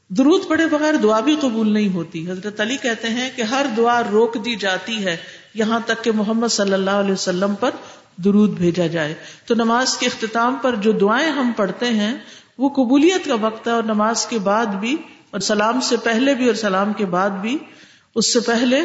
درود 0.10 0.42
پڑھے 0.48 0.66
بغیر 0.66 0.94
دعا 1.04 1.20
بھی 1.20 1.36
قبول 1.42 1.74
نہیں 1.74 1.94
ہوتی۔ 1.94 2.32
حضرت 2.32 2.62
علی 2.62 2.78
کہتے 2.78 3.08
ہیں 3.08 3.30
کہ 3.36 3.42
ہر 3.42 3.66
دعا 3.78 4.02
روک 4.12 4.46
دی 4.46 4.56
جاتی 4.56 5.06
ہے 5.06 5.18
یہاں 5.54 5.80
تک 5.86 6.04
کہ 6.04 6.12
محمد 6.12 6.48
صلی 6.48 6.74
اللہ 6.74 6.90
علیہ 6.90 7.12
وسلم 7.12 7.56
پر 7.56 7.70
درود 8.18 8.50
بھیجا 8.50 8.88
جائے۔ 8.88 9.14
تو 9.46 9.56
نماز 9.56 9.98
کے 9.98 10.06
اختتام 10.06 10.56
پر 10.62 10.76
جو 10.76 10.92
دعائیں 10.92 11.32
ہم 11.32 11.52
پڑھتے 11.56 11.86
ہیں، 11.86 12.14
وہ 12.58 12.70
قبولیت 12.70 13.26
کا 13.26 13.36
وقت 13.36 13.68
ہے 13.68 13.72
اور 13.72 13.84
نماز 13.84 14.26
کے 14.26 14.40
بعد 14.40 14.66
بھی 14.66 14.98
اور 15.32 15.40
سلام 15.40 15.82
سے 15.82 15.98
پہلے 15.98 16.34
بھی 16.34 16.48
اور 16.48 16.56
سلام 16.56 16.94
کے 16.94 17.06
بعد 17.06 17.30
بھی۔ 17.30 17.58
اس 18.16 18.34
سے 18.34 18.40
پہلے 18.40 18.82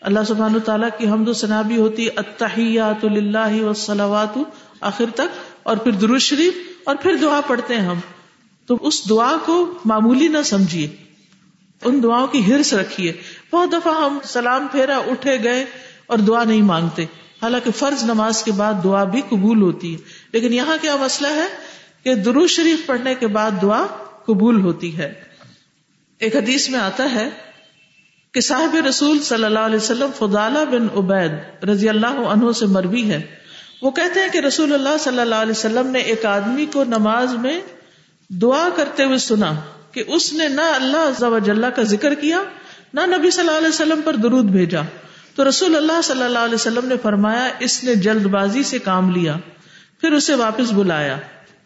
اللہ 0.00 0.20
سبحان 0.28 0.60
تعالیٰ 0.64 0.88
کی 0.98 1.08
حمد 1.08 1.28
و 1.28 1.32
ثنا 1.32 1.62
بھی 1.62 1.76
ہوتی۔ 1.76 2.08
اتحیات 2.16 3.04
اللہ 3.04 3.62
وسلوات 3.62 4.38
آخر 4.80 5.04
تک 5.14 5.53
اور 5.64 5.76
پھر 5.76 5.92
درود 5.92 6.20
شریف 6.20 6.54
اور 6.84 6.96
پھر 6.96 7.14
دعا 7.14 7.40
پڑھتے 7.46 7.74
ہیں 7.74 7.82
ہم۔ 7.82 7.98
تو 8.66 8.78
اس 8.80 9.10
دعا 9.10 9.36
کو 9.44 9.78
معمولی 9.84 10.28
نہ 10.28 10.38
سمجھیے۔ 10.44 10.88
ان 11.84 12.02
دعاؤں 12.02 12.26
کی 12.26 12.52
ہرس 12.52 12.74
رکھیے۔ 12.74 13.12
بہت 13.52 13.72
دفعہ 13.72 14.04
ہم 14.04 14.18
سلام 14.24 14.66
پھیرا، 14.72 14.98
اٹھے 14.98 15.42
گئے 15.42 15.64
اور 16.06 16.18
دعا 16.18 16.44
نہیں 16.44 16.62
مانگتے۔ 16.62 17.02
حالانکہ 17.42 17.70
فرض 17.70 18.04
نماز 18.04 18.42
کے 18.42 18.52
بعد 18.52 18.74
دعا 18.84 19.04
بھی 19.04 19.22
قبول 19.28 19.62
ہوتی 19.62 19.92
ہے۔ 19.92 19.98
لیکن 20.32 20.52
یہاں 20.52 20.76
کیا 20.80 20.96
مسئلہ 20.96 21.28
ہے 21.28 21.46
کہ 22.04 22.14
درود 22.14 22.48
شریف 22.48 22.86
پڑھنے 22.86 23.14
کے 23.14 23.26
بعد 23.26 23.50
دعا 23.62 23.86
قبول 24.26 24.60
ہوتی 24.60 24.98
ہے۔ 24.98 25.12
ایک 26.18 26.36
حدیث 26.36 26.68
میں 26.68 26.80
آتا 26.80 27.12
ہے 27.12 27.30
کہ 28.32 28.40
صاحب 28.40 28.76
رسول 28.88 29.22
صلی 29.22 29.44
اللہ 29.44 29.58
علیہ 29.58 29.76
وسلم 29.76 30.10
فضالہ 30.18 30.58
بن 30.70 30.86
عبید 30.96 31.64
رضی 31.64 31.88
اللہ 31.88 32.06
عنہ 32.06 32.52
سے 32.52 32.66
مروی 32.66 33.10
ہے۔ 33.10 33.43
وہ 33.84 33.90
کہتے 33.90 34.20
ہیں 34.20 34.28
کہ 34.32 34.38
رسول 34.38 34.74
اللہ 34.74 34.96
صلی 35.00 35.20
اللہ 35.20 35.34
علیہ 35.34 35.50
وسلم 35.50 35.86
نے 35.86 35.98
ایک 35.98 36.26
آدمی 36.26 36.66
کو 36.66 36.84
نماز 36.84 37.34
میں 37.34 37.60
دعا 38.28 38.68
کرتے 38.76 39.04
ہوئے 39.04 39.18
سنا 39.18 39.52
کہ 39.92 40.04
اس 40.06 40.32
نے 40.32 40.48
نہ 40.48 40.60
اللہ 40.60 41.66
کا 41.76 41.82
ذکر 41.82 42.14
کیا، 42.14 42.42
نہ 42.94 43.00
نبی 43.06 43.30
صلی 43.30 43.40
اللہ 43.40 43.58
علیہ 43.58 43.68
وسلم 43.68 44.00
پر 44.04 44.16
درود 44.16 44.44
بھیجا۔ 44.44 44.80
تو 45.34 45.48
رسول 45.48 45.76
اللہ 45.76 46.00
صلی 46.04 46.22
اللہ 46.22 46.38
علیہ 46.38 46.54
وسلم 46.54 46.88
نے 46.88 46.94
فرمایا، 47.02 47.48
اس 47.58 47.84
نے 47.84 47.94
جلد 47.94 48.26
بازی 48.26 48.62
سے 48.62 48.78
کام 48.78 49.10
لیا، 49.10 49.36
پھر 50.00 50.12
اسے 50.12 50.34
واپس 50.34 50.72
بلایا 50.72 51.16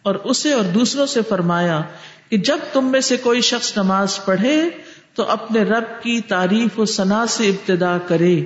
اور 0.02 0.14
اسے 0.14 0.52
اور 0.52 0.64
دوسروں 0.64 1.06
سے 1.06 1.20
فرمایا 1.28 1.82
کہ 2.28 2.36
جب 2.36 2.58
تم 2.72 2.84
میں 2.84 3.00
سے 3.00 3.16
کوئی 3.16 3.40
شخص 3.40 3.76
نماز 3.76 4.24
پڑھے 4.24 4.70
تو 5.14 5.22
اپنے 5.22 5.62
رب 5.62 6.02
کی 6.02 6.20
تعریف 6.20 6.78
و 6.78 6.84
ثنا 6.84 7.26
سے 7.26 7.48
ابتدا 7.48 7.98
کرے۔ 7.98 8.44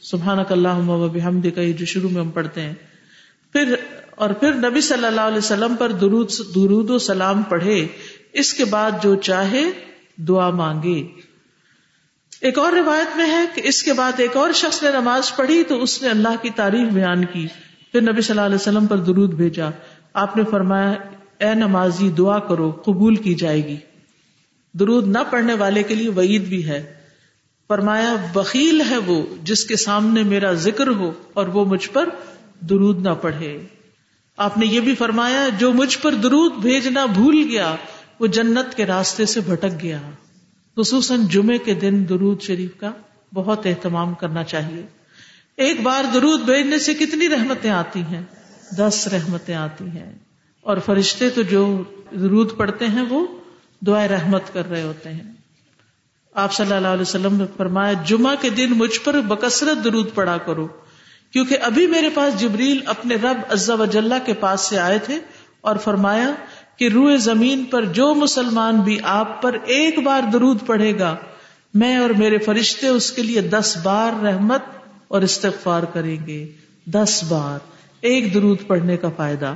سبحان 0.00 0.38
اللہ 0.50 1.06
بحمد 1.12 1.46
کا 1.54 1.62
جو 1.78 1.86
شروع 1.86 2.10
میں 2.10 2.20
ہم 2.20 2.30
پڑھتے 2.30 2.60
ہیں۔ 2.60 2.74
پھر 3.52 3.74
اور 4.10 4.30
پھر 4.30 4.70
نبی 4.70 4.80
صلی 4.80 5.04
اللہ 5.04 5.20
علیہ 5.20 5.38
وسلم 5.38 5.76
پر 5.76 5.92
درود 5.92 6.30
درود 6.54 6.90
و 6.90 6.98
سلام 6.98 7.42
پڑھے، 7.42 7.86
اس 8.32 8.54
کے 8.54 8.64
بعد 8.64 8.90
جو 9.02 9.16
چاہے 9.16 9.64
دعا 10.16 10.50
مانگے۔ 10.50 11.08
ایک 12.40 12.58
اور 12.58 12.72
روایت 12.72 13.16
میں 13.16 13.26
ہے 13.26 13.44
کہ 13.54 13.60
اس 13.64 13.82
کے 13.82 13.92
بعد 13.92 14.12
ایک 14.16 14.36
اور 14.36 14.52
شخص 14.52 14.82
نے 14.82 14.90
نماز 14.90 15.36
پڑھی 15.36 15.62
تو 15.62 15.82
اس 15.82 16.02
نے 16.02 16.08
اللہ 16.08 16.42
کی 16.42 16.50
تعریف 16.50 16.88
بیان 16.92 17.24
کی۔ 17.24 17.46
پھر 17.92 18.00
نبی 18.00 18.20
صلی 18.20 18.30
اللہ 18.30 18.46
علیہ 18.46 18.54
وسلم 18.54 18.86
پر 18.86 18.96
درود 18.96 19.34
بھیجا۔ 19.34 19.70
آپ 20.12 20.36
نے 20.36 20.42
فرمایا، 20.50 20.94
اے 21.38 21.54
نمازی، 21.54 22.10
دعا 22.10 22.38
کرو، 22.38 22.70
قبول 22.70 23.16
کی 23.16 23.34
جائے 23.34 23.68
گی۔ 23.68 23.76
درود 24.72 25.08
نہ 25.08 25.18
پڑھنے 25.30 25.54
والے 25.54 25.82
کے 25.82 25.94
لیے 25.94 26.08
وعید 26.08 26.42
بھی 26.42 26.66
ہے۔ 26.66 26.94
فرمایا 27.68 28.14
بخیل 28.32 28.82
ہے 28.90 28.96
وہ 28.96 29.22
جس 29.42 29.64
کے 29.64 29.76
سامنے 29.76 30.22
میرا 30.22 30.52
ذکر 30.52 30.86
ہو 30.86 31.12
اور 31.34 31.46
وہ 31.46 31.64
مجھ 31.64 31.88
پر 31.92 32.08
درود 32.70 33.06
نہ 33.06 33.10
پڑھے۔ 33.10 33.66
آپ 34.36 34.58
نے 34.58 34.66
یہ 34.66 34.80
بھی 34.80 34.94
فرمایا، 34.94 35.48
جو 35.58 35.72
مجھ 35.72 35.98
پر 35.98 36.14
درود 36.14 36.52
بھیجنا 36.54 37.06
بھول 37.06 37.46
گیا، 37.50 37.76
وہ 38.20 38.26
جنت 38.26 38.74
کے 38.74 38.86
راستے 38.86 39.26
سے 39.26 39.40
بھٹک 39.40 39.82
گیا۔ 39.82 40.00
خصوصاً 40.76 41.26
جمعے 41.26 41.58
کے 41.58 41.74
دن 41.74 42.04
درود 42.08 42.42
شریف 42.42 42.70
کا 42.76 42.90
بہت 43.34 43.66
اہتمام 43.66 44.14
کرنا 44.14 44.44
چاہیے۔ 44.44 44.86
ایک 45.56 45.80
بار 45.80 46.04
درود 46.14 46.40
بھیجنے 46.40 46.78
سے 46.78 46.94
کتنی 46.94 47.28
رحمتیں 47.28 47.70
آتی 47.70 48.00
ہیں؟ 48.00 48.22
دس 48.78 49.08
رحمتیں 49.12 49.54
آتی 49.54 49.84
ہیں۔ 49.84 50.12
اور 50.60 50.76
فرشتے 50.76 51.30
تو 51.30 51.42
جو 51.42 51.82
درود 52.10 52.56
پڑھتے 52.56 52.86
ہیں، 52.86 53.02
وہ 53.08 53.26
دعائیں 53.86 54.08
رحمت 54.08 54.42
کر 54.52 54.70
رہے 54.70 54.82
ہوتے 54.82 55.10
ہیں۔ 55.10 55.32
آپ 56.34 56.52
صلی 56.52 56.72
اللہ 56.72 56.88
علیہ 56.88 57.02
وسلم 57.02 57.36
نے 57.36 57.44
فرمایا، 57.56 57.92
جمعہ 57.92 58.34
کے 58.40 58.50
دن 58.50 58.70
مجھ 58.70 59.00
پر 59.00 59.20
بکثرت 59.20 59.84
درود 59.84 60.14
پڑا 60.14 60.38
کرو۔ 60.38 60.68
کیونکہ 61.32 61.56
ابھی 61.62 61.86
میرے 61.86 62.10
پاس 62.10 62.40
جبریل 62.40 62.80
اپنے 62.86 63.14
رب 63.14 63.40
عزا 63.48 63.74
وجاللہ 63.74 64.14
کے 64.26 64.32
پاس 64.32 64.60
سے 64.60 64.78
آئے 64.78 64.98
تھے 64.98 65.18
اور 65.60 65.76
فرمایا 65.76 66.32
کہ 66.76 66.88
روئے 66.88 67.16
زمین 67.16 67.64
پر 67.64 67.84
جو 67.84 68.14
مسلمان 68.14 68.80
بھی 68.80 68.98
آپ 69.02 69.42
پر 69.42 69.56
ایک 69.64 69.98
بار 69.98 70.22
درود 70.32 70.58
پڑھے 70.66 70.98
گا، 70.98 71.16
میں 71.74 71.96
اور 71.96 72.10
میرے 72.10 72.38
فرشتے 72.38 72.88
اس 72.88 73.12
کے 73.12 73.22
لیے 73.22 73.40
دس 73.40 73.78
بار 73.82 74.24
رحمت 74.24 74.62
اور 75.08 75.22
استغفار 75.22 75.82
کریں 75.82 76.26
گے۔ 76.26 76.52
دس 76.86 77.24
بار، 77.28 77.58
ایک 78.00 78.34
درود 78.34 78.58
پڑھنے 78.66 78.96
کا 78.96 79.08
فائدہ۔ 79.16 79.54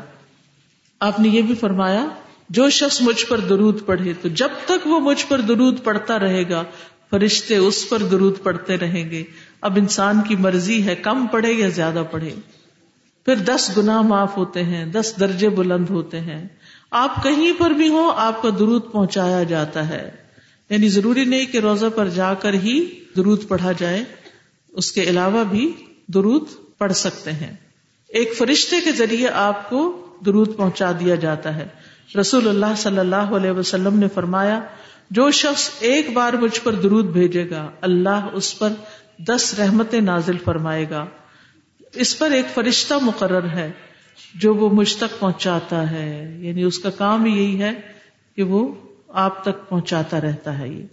آپ 1.01 1.21
نے 1.21 1.29
یہ 1.29 1.43
بھی 1.43 1.55
فرمایا، 1.55 2.07
جو 2.49 2.71
شخص 2.71 3.03
مجھ 3.03 3.27
پر 3.27 3.41
درود 3.41 3.87
پڑھے، 3.87 4.13
تو 4.23 4.29
جب 4.29 4.49
تک 4.65 4.87
وہ 4.87 5.01
مجھ 5.01 5.27
پر 5.29 5.41
درود 5.41 5.85
پڑھتا 5.85 6.19
رہے 6.19 6.51
گا، 6.51 6.65
فرشتے 7.11 7.57
اس 7.57 7.89
پر 7.89 7.99
درود 7.99 8.43
پڑھتے 8.43 8.77
رہیں 8.77 9.11
گے۔ 9.11 9.25
اب 9.67 9.77
انسان 9.77 10.21
کی 10.29 10.37
مرضی 10.37 10.87
ہے، 10.87 10.95
کم 10.95 11.27
پڑھے 11.27 11.53
یا 11.53 11.69
زیادہ 11.69 12.03
پڑھے؟ 12.11 12.35
پھر 13.25 13.35
دس 13.35 13.71
گنا 13.77 14.01
معاف 14.01 14.37
ہوتے 14.37 14.63
ہیں، 14.63 14.87
دس 14.87 15.15
درجے 15.21 15.49
بلند 15.49 15.91
ہوتے 15.91 16.21
ہیں۔ 16.21 16.49
آپ 16.91 17.23
کہیں 17.23 17.53
پر 17.59 17.71
بھی 17.71 17.89
ہو 17.89 18.11
آپ 18.17 18.43
کا 18.43 18.49
درود 18.59 18.93
پہنچایا 18.93 19.43
جاتا 19.43 19.89
ہے۔ 19.89 20.11
یعنی 20.71 20.89
ضروری 20.89 21.25
نہیں 21.25 21.47
کہ 21.47 21.59
روزہ 21.59 21.87
پر 21.95 22.09
جا 22.09 22.35
کر 22.35 22.55
ہی 22.55 22.87
درود 23.17 23.49
پڑھا 23.49 23.73
جائے، 23.79 24.05
اس 24.73 24.93
کے 24.93 25.03
علاوہ 25.03 25.45
بھی 25.45 25.73
درود 26.07 26.43
پڑھ 26.79 26.93
سکتے 26.93 27.33
ہیں۔ 27.33 27.57
ایک 28.09 28.33
فرشتے 28.39 28.77
کے 28.85 28.93
ذریعے 28.93 29.29
آپ 29.29 29.71
کو 29.71 30.07
درود 30.27 30.57
پہنچا 30.57 30.93
دیا 31.01 31.15
جاتا 31.15 31.57
ہے۔ 31.57 31.67
رسول 32.21 32.49
اللہ 32.49 32.75
صلی 32.77 32.99
اللہ 32.99 33.17
علیہ 33.17 33.51
وسلم 33.51 33.99
نے 33.99 34.09
فرمایا، 34.15 34.61
جو 35.11 35.31
شخص 35.31 35.71
ایک 35.81 36.13
بار 36.13 36.33
مجھ 36.33 36.61
پر 36.63 36.73
درود 36.73 37.05
بھیجے 37.05 37.51
گا، 37.51 37.71
اللہ 37.81 38.29
اس 38.33 38.59
پر 38.59 38.73
دس 39.19 39.55
رحمتیں 39.59 40.01
نازل 40.01 40.39
فرمائے 40.39 40.91
گا۔ 40.91 41.07
اس 41.93 42.19
پر 42.19 42.31
ایک 42.31 42.47
فرشتہ 42.55 42.95
مقرر 43.03 43.49
ہے 43.49 43.71
جو 44.35 44.55
وہ 44.55 44.71
مجھ 44.71 44.97
تک 44.97 45.21
پہنچاتا 45.21 45.91
ہے۔ 45.91 46.39
یعنی 46.41 46.63
اس 46.63 46.79
کا 46.79 46.91
کام 46.91 47.27
یہی 47.27 47.63
ہے 47.63 47.73
کہ 48.37 48.43
وہ 48.43 48.75
آپ 49.09 49.43
تک 49.43 49.69
پہنچاتا 49.69 50.21
رہتا 50.21 50.59
ہے 50.59 50.69
یہ۔ 50.69 50.85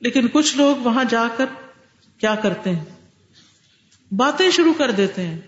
لیکن 0.00 0.28
کچھ 0.28 0.56
لوگ 0.56 0.76
وہاں 0.76 1.04
جا 1.10 1.24
کر 1.36 1.44
کیا 2.18 2.34
کرتے 2.34 2.70
ہیں؟ 2.70 2.84
باتیں 4.12 4.50
شروع 4.50 4.74
کر 4.78 4.90
دیتے 4.90 5.26
ہیں 5.26 5.38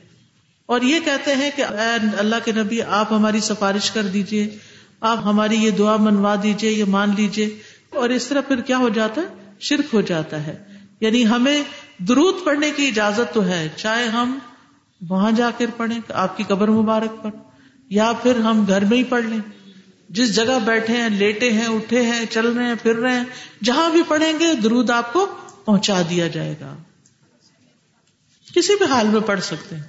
اور 0.66 0.80
یہ 0.80 1.00
کہتے 1.04 1.34
ہیں 1.34 1.50
کہ 1.56 1.62
اے 1.62 2.08
اللہ 2.16 2.36
کے 2.44 2.52
نبی، 2.52 2.82
آپ 2.82 3.12
ہماری 3.12 3.40
سفارش 3.40 3.90
کر 3.90 4.02
دیجیے، 4.02 4.58
آپ 5.00 5.18
ہماری 5.24 5.56
یہ 5.56 5.70
دعا 5.70 5.96
منوا 5.96 6.34
دیجیے، 6.42 6.70
یہ 6.70 6.84
مان 6.84 7.10
لیجیے۔ 7.16 7.58
اور 7.90 8.08
اس 8.08 8.26
طرح 8.26 8.40
پھر 8.40 8.60
کیا 8.60 8.76
ہو 8.76 8.88
جاتا 8.88 9.20
ہے؟ 9.20 9.52
شرک 9.60 9.94
ہو 9.94 10.00
جاتا 10.00 10.46
ہے۔ 10.46 10.75
یعنی 11.00 11.26
ہمیں 11.26 11.62
درود 11.98 12.34
پڑھنے 12.44 12.70
کی 12.70 12.88
اجازت 12.88 13.34
تو 13.34 13.46
ہے، 13.46 13.68
چاہے 13.76 14.06
ہم 14.06 14.38
وہاں 15.08 15.32
جا 15.32 15.50
کر 15.58 15.66
پڑھیں، 15.76 16.00
آپ 16.14 16.36
کی 16.36 16.44
قبر 16.48 16.68
مبارک 16.68 17.22
پر، 17.22 17.30
یا 17.88 18.12
پھر 18.22 18.36
ہم 18.36 18.64
گھر 18.68 18.84
میں 18.84 18.98
ہی 18.98 19.04
پڑھ 19.04 19.24
لیں۔ 19.24 19.38
جس 20.08 20.36
جگہ 20.36 20.58
بیٹھے 20.64 20.96
ہیں، 20.96 21.08
لیٹے 21.08 21.52
ہیں، 21.52 21.66
اٹھے 21.66 22.02
ہیں، 22.02 22.26
چل 22.26 22.52
رہے 22.52 22.66
ہیں، 22.66 22.74
پھر 22.82 22.96
رہے 22.96 23.16
ہیں، 23.16 23.24
جہاں 23.64 23.90
بھی 23.90 24.02
پڑھیں 24.02 24.32
گے، 24.38 24.54
درود 24.54 24.90
آپ 24.90 25.12
کو 25.12 25.26
پہنچا 25.64 26.02
دیا 26.10 26.26
جائے 26.26 26.54
گا۔ 26.60 26.76
کسی 28.54 28.74
بھی 28.74 28.86
حال 28.86 29.06
میں 29.08 29.20
پڑھ 29.20 29.40
سکتے 29.40 29.76
ہیں۔ 29.76 29.82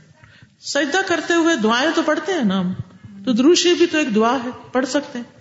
سجدہ 0.61 0.97
کرتے 1.07 1.33
ہوئے 1.33 1.55
دعائیں 1.55 1.89
تو 1.95 2.01
پڑھتے 2.01 2.33
ہیں 2.33 2.43
نا 2.43 2.59
ہم۔ 2.59 2.73
تو 3.25 3.33
دروشی 3.33 3.73
بھی 3.73 3.85
تو 3.85 3.97
ایک 3.97 4.15
دعا 4.15 4.37
ہے، 4.43 4.49
پڑھ 4.71 4.85
سکتے 4.85 5.19
ہیں۔ 5.19 5.36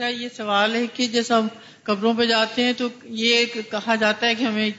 یہ 0.00 0.28
سوال 0.36 0.74
ہے 0.74 0.86
کہ 0.94 1.06
جیسے 1.06 1.34
ہم 1.34 1.46
قبروں 1.82 2.14
پہ 2.18 2.24
جاتے 2.26 2.64
ہیں 2.64 2.72
تو 2.72 2.88
یہ 3.04 3.44
کہا 3.70 3.94
جاتا 3.94 4.26
ہے 4.26 4.34
کہ 4.34 4.44
ہمیں 4.44 4.70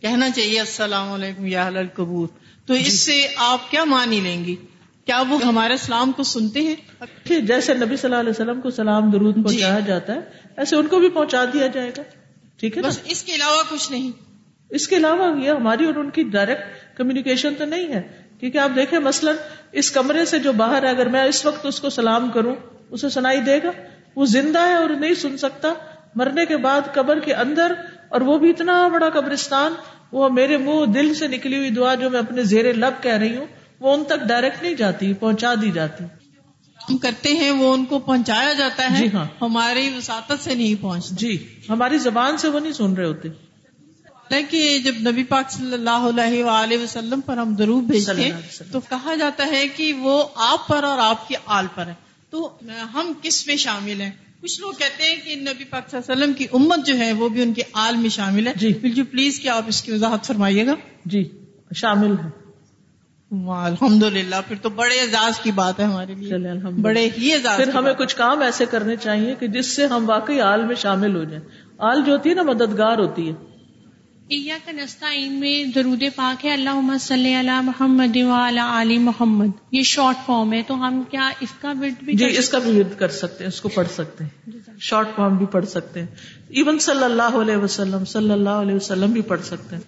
کہنا 0.00 0.30
چاہیے 0.30 0.60
السلام 0.60 1.12
علیکم 1.12 1.46
یا 1.46 1.70
قبور 1.94 2.26
تو 2.66 2.74
اس 2.74 3.00
سے 3.00 3.26
آپ 3.36 3.70
کیا 3.70 3.84
مانی 3.84 4.20
لیں 4.20 4.44
گی 4.44 4.56
کیا 5.04 5.22
وہ 5.28 5.38
ہمارے 5.44 5.76
سلام 5.76 6.12
کو 6.12 6.22
سنتے 6.22 6.60
ہیں؟ 6.60 6.74
جیسے 7.40 7.74
نبی 7.74 7.96
صلی 7.96 8.08
اللہ 8.08 8.20
علیہ 8.20 8.30
وسلم 8.30 8.60
کو 8.60 8.70
سلام 8.70 9.10
درود 9.10 9.36
جی۔ 9.36 9.42
پہنچایا 9.42 9.80
جاتا 9.80 10.14
ہے 10.14 10.20
ایسے 10.56 10.76
ان 10.76 10.86
کو 10.86 10.98
بھی 10.98 11.08
پہنچا 11.08 11.44
دیا 11.44 11.66
جائے 11.66 11.90
گا۔ 11.96 12.02
ٹھیک 12.56 12.76
ہے 12.76 12.82
بس 12.82 13.00
اس 13.04 13.22
کے 13.22 13.34
علاوہ 13.34 13.62
کچھ 13.70 13.92
نہیں۔ 13.92 14.10
اس 14.70 14.88
کے 14.88 14.96
علاوہ 14.96 15.44
یہ 15.44 15.50
ہماری 15.50 15.84
اور 15.84 15.94
ان 15.94 16.10
کی 16.10 16.22
ڈائریکٹ 16.22 16.96
کمیونیکیشن 16.96 17.54
تو 17.54 17.64
نہیں 17.64 17.94
ہے 17.94 18.02
کیونکہ 18.40 18.58
آپ 18.58 18.70
دیکھیں 18.76 18.98
مثلاً 18.98 19.36
اس 19.72 19.90
کمرے 19.90 20.24
سے 20.24 20.38
جو 20.38 20.52
باہر 20.52 20.82
ہے 20.82 20.90
اگر 20.90 21.08
میں 21.08 21.24
اس 21.24 21.46
وقت 21.46 21.66
اس 21.66 21.80
کو 21.80 21.90
سلام 21.90 22.30
کروں 22.30 22.56
اسے 22.90 23.08
سنائی 23.08 23.40
دے 23.40 23.58
گا۔ 23.62 23.70
وہ 24.16 24.26
زندہ 24.26 24.58
ہے 24.58 24.74
اور 24.74 24.90
نہیں 24.90 25.14
سن 25.14 25.36
سکتا۔ 25.36 25.68
مرنے 26.14 26.46
کے 26.46 26.56
بعد 26.56 26.80
قبر 26.94 27.18
کے 27.18 27.34
اندر 27.34 27.72
اور 28.08 28.20
وہ 28.20 28.38
بھی 28.38 28.50
اتنا 28.50 28.88
بڑا 28.88 29.10
قبرستان 29.10 29.74
وہ 30.12 30.28
میرے 30.28 30.56
منہ 30.56 30.86
دل 30.92 31.14
سے 31.14 31.26
نکلی 31.26 31.58
ہوئی 31.58 31.70
دعا 31.70 31.94
جو 31.94 32.10
میں 32.10 32.18
اپنے 32.18 32.42
زیر 32.42 32.72
لب 32.74 33.02
کہہ 33.02 33.16
رہی 33.16 33.36
ہوں 33.36 33.46
وہ 33.80 33.94
ان 33.94 34.04
تک 34.04 34.28
ڈائریکٹ 34.28 34.62
نہیں 34.62 34.74
جاتی 34.74 35.14
پہنچا 35.14 35.54
دی 35.62 35.70
جاتی۔ 35.70 36.04
ہم 36.90 36.98
کرتے 36.98 37.32
ہیں 37.32 37.50
وہ 37.50 37.74
ان 37.74 37.84
کو 37.84 37.98
پہنچایا 37.98 38.52
جاتا 38.52 38.90
ہے۔ 38.90 38.96
جی 38.96 39.16
ہاں۔ 39.16 39.24
ہماری 39.40 39.90
وساطت 39.98 40.44
سے 40.44 40.54
نہیں 40.54 40.82
پہنچ 40.82 41.06
جی 41.06 41.46
ہماری 41.68 41.98
زبان 41.98 42.36
سے 42.36 42.48
وہ 42.48 42.60
نہیں 42.60 42.72
سن 42.72 42.94
رہے 42.94 43.04
ہوتے۔ 43.04 43.28
کہ 44.50 44.78
جب 44.78 45.10
نبی 45.10 45.24
پاک 45.24 45.50
صلی 45.50 45.74
اللہ 45.74 46.20
علیہ 46.20 46.44
وآلہ 46.44 46.82
وسلم 46.82 47.20
پر 47.20 47.36
ہم 47.36 47.54
درو 47.54 47.80
بھیجتے 47.80 48.22
ہیں 48.22 48.64
تو 48.72 48.80
کہا 48.80 49.14
جاتا 49.14 49.46
ہے 49.46 49.68
کہ 49.68 49.92
وہ 49.92 50.28
آپ 50.36 50.68
پر 50.68 50.84
اور 50.84 50.98
آپ 50.98 51.28
کی 51.28 51.34
آل 51.46 51.66
پر 51.74 51.86
ہے 51.86 52.05
تو 52.30 52.58
ہم 52.94 53.12
کس 53.22 53.46
میں 53.46 53.56
شامل 53.56 54.00
ہیں؟ 54.00 54.10
کچھ 54.40 54.60
لوگ 54.60 54.72
کہتے 54.72 55.04
ہیں 55.04 55.16
کہ 55.24 55.40
نبی 55.40 55.64
پاک 55.64 55.90
صلی 55.90 55.98
اللہ 55.98 56.12
علیہ 56.12 56.22
وسلم 56.22 56.34
کی 56.34 56.46
امت 56.52 56.86
جو 56.86 56.98
ہے 56.98 57.12
وہ 57.12 57.28
بھی 57.28 57.42
ان 57.42 57.52
کے 57.52 57.62
آل 57.72 57.96
میں 57.96 58.08
شامل 58.08 58.46
ہے۔ 58.46 58.52
جی۔ 58.56 58.72
جی 58.72 59.02
پلیز 59.02 59.40
کیا 59.40 59.54
آپ 59.56 59.62
اس 59.66 59.82
کی 59.82 59.92
وضاحت 59.92 60.26
فرمائیے 60.26 60.66
گا؟ 60.66 60.74
جی 61.04 61.28
شامل 61.74 62.12
ہے 62.24 62.46
الحمد 63.48 64.02
للہ 64.02 64.36
پھر 64.48 64.56
تو 64.62 64.68
بڑے 64.68 65.00
اعزاز 65.00 65.38
کی 65.38 65.50
بات 65.50 65.80
ہے 65.80 65.84
ہمارے 65.84 66.14
لیے۔ 66.14 66.34
بڑے 66.80 67.08
ہی 67.18 67.32
اعزاز 67.32 67.56
پھر 67.56 67.68
ہمیں 67.68 67.92
کچھ 67.92 68.16
کام 68.16 68.40
ایسے 68.40 68.66
کرنے 68.66 68.96
چاہیے 68.96 69.34
کہ 69.34 69.46
جس 69.46 69.66
سے 69.76 69.86
ہم 69.86 70.08
واقعی 70.08 70.40
آل 70.40 70.64
میں 70.64 70.74
شامل 70.74 71.16
ہو 71.16 71.24
جائیں۔ 71.24 71.44
آل 71.78 72.02
جو 72.06 72.12
ہوتی 72.12 72.30
ہے 72.30 72.34
نا 72.34 72.42
مددگار 72.42 72.98
ہوتی 72.98 73.30
ہے۔ 73.30 73.55
کا 74.30 74.72
نستعین 74.72 75.32
میں 75.32 75.64
درود 75.64 76.02
پاک 76.16 76.46
ہے۔ 76.46 76.52
اللہ 76.52 76.98
صلی 77.00 77.34
اللہ 77.34 77.60
محمد 77.60 78.16
علی 78.58 78.98
محمد۔ 78.98 79.46
یہ 79.72 79.82
شارٹ 79.82 80.26
فارم 80.26 80.52
ہے 80.52 80.62
تو 80.62 80.74
ہم 80.74 81.02
کیا 81.10 81.30
اس 81.40 81.48
کا 81.60 81.72
ورد 81.80 82.04
بھی 82.04 82.14
جی 82.14 82.38
اس 82.38 82.48
کا 82.48 82.58
بھی 82.58 82.78
ورد 82.78 82.98
کر 82.98 83.08
سکتے 83.08 83.44
ہیں 83.44 83.48
اس 83.48 83.60
کو 83.60 83.68
پڑھ 83.68 83.88
سکتے 83.88 84.24
ہیں۔ 84.24 84.50
شارٹ 84.80 85.08
فارم 85.16 85.36
بھی 85.36 85.46
پڑھ 85.46 85.66
سکتے 85.66 86.00
ہیں۔ 86.00 86.06
ایون 86.48 86.78
صلی 86.78 87.04
اللہ 87.04 87.22
علیہ 87.22 87.56
وسلم 87.56 88.04
صلی 88.04 88.30
اللہ 88.30 88.50
علیہ 88.50 88.74
وسلم 88.74 89.12
بھی 89.12 89.22
پڑھ 89.22 89.42
سکتے 89.42 89.76
ہیں۔ 89.76 89.82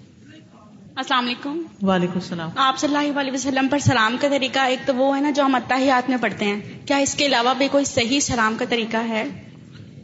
السلام 0.96 1.24
علیکم۔ 1.24 1.62
وعلیکم 1.82 2.12
السلام۔ 2.14 2.50
آپ 2.56 2.78
صلی 2.78 2.96
اللہ 2.96 3.20
علیہ 3.20 3.32
وسلم 3.32 3.68
پر 3.68 3.78
سلام 3.78 4.16
کا 4.20 4.28
طریقہ 4.28 4.58
ایک 4.58 4.78
تو 4.86 4.94
وہ 4.94 5.16
ہے 5.16 5.20
نا 5.20 5.30
جو 5.30 5.42
ہم 5.42 5.54
اتحیات 5.54 6.10
میں 6.10 6.18
پڑھتے 6.20 6.44
ہیں۔ 6.44 6.60
کیا 6.86 6.96
اس 6.96 7.14
کے 7.14 7.26
علاوہ 7.26 7.54
بھی 7.58 7.68
کوئی 7.72 7.84
صحیح 7.84 8.20
سلام 8.20 8.56
کا 8.58 8.64
طریقہ 8.68 8.96
ہے؟ 8.96 9.47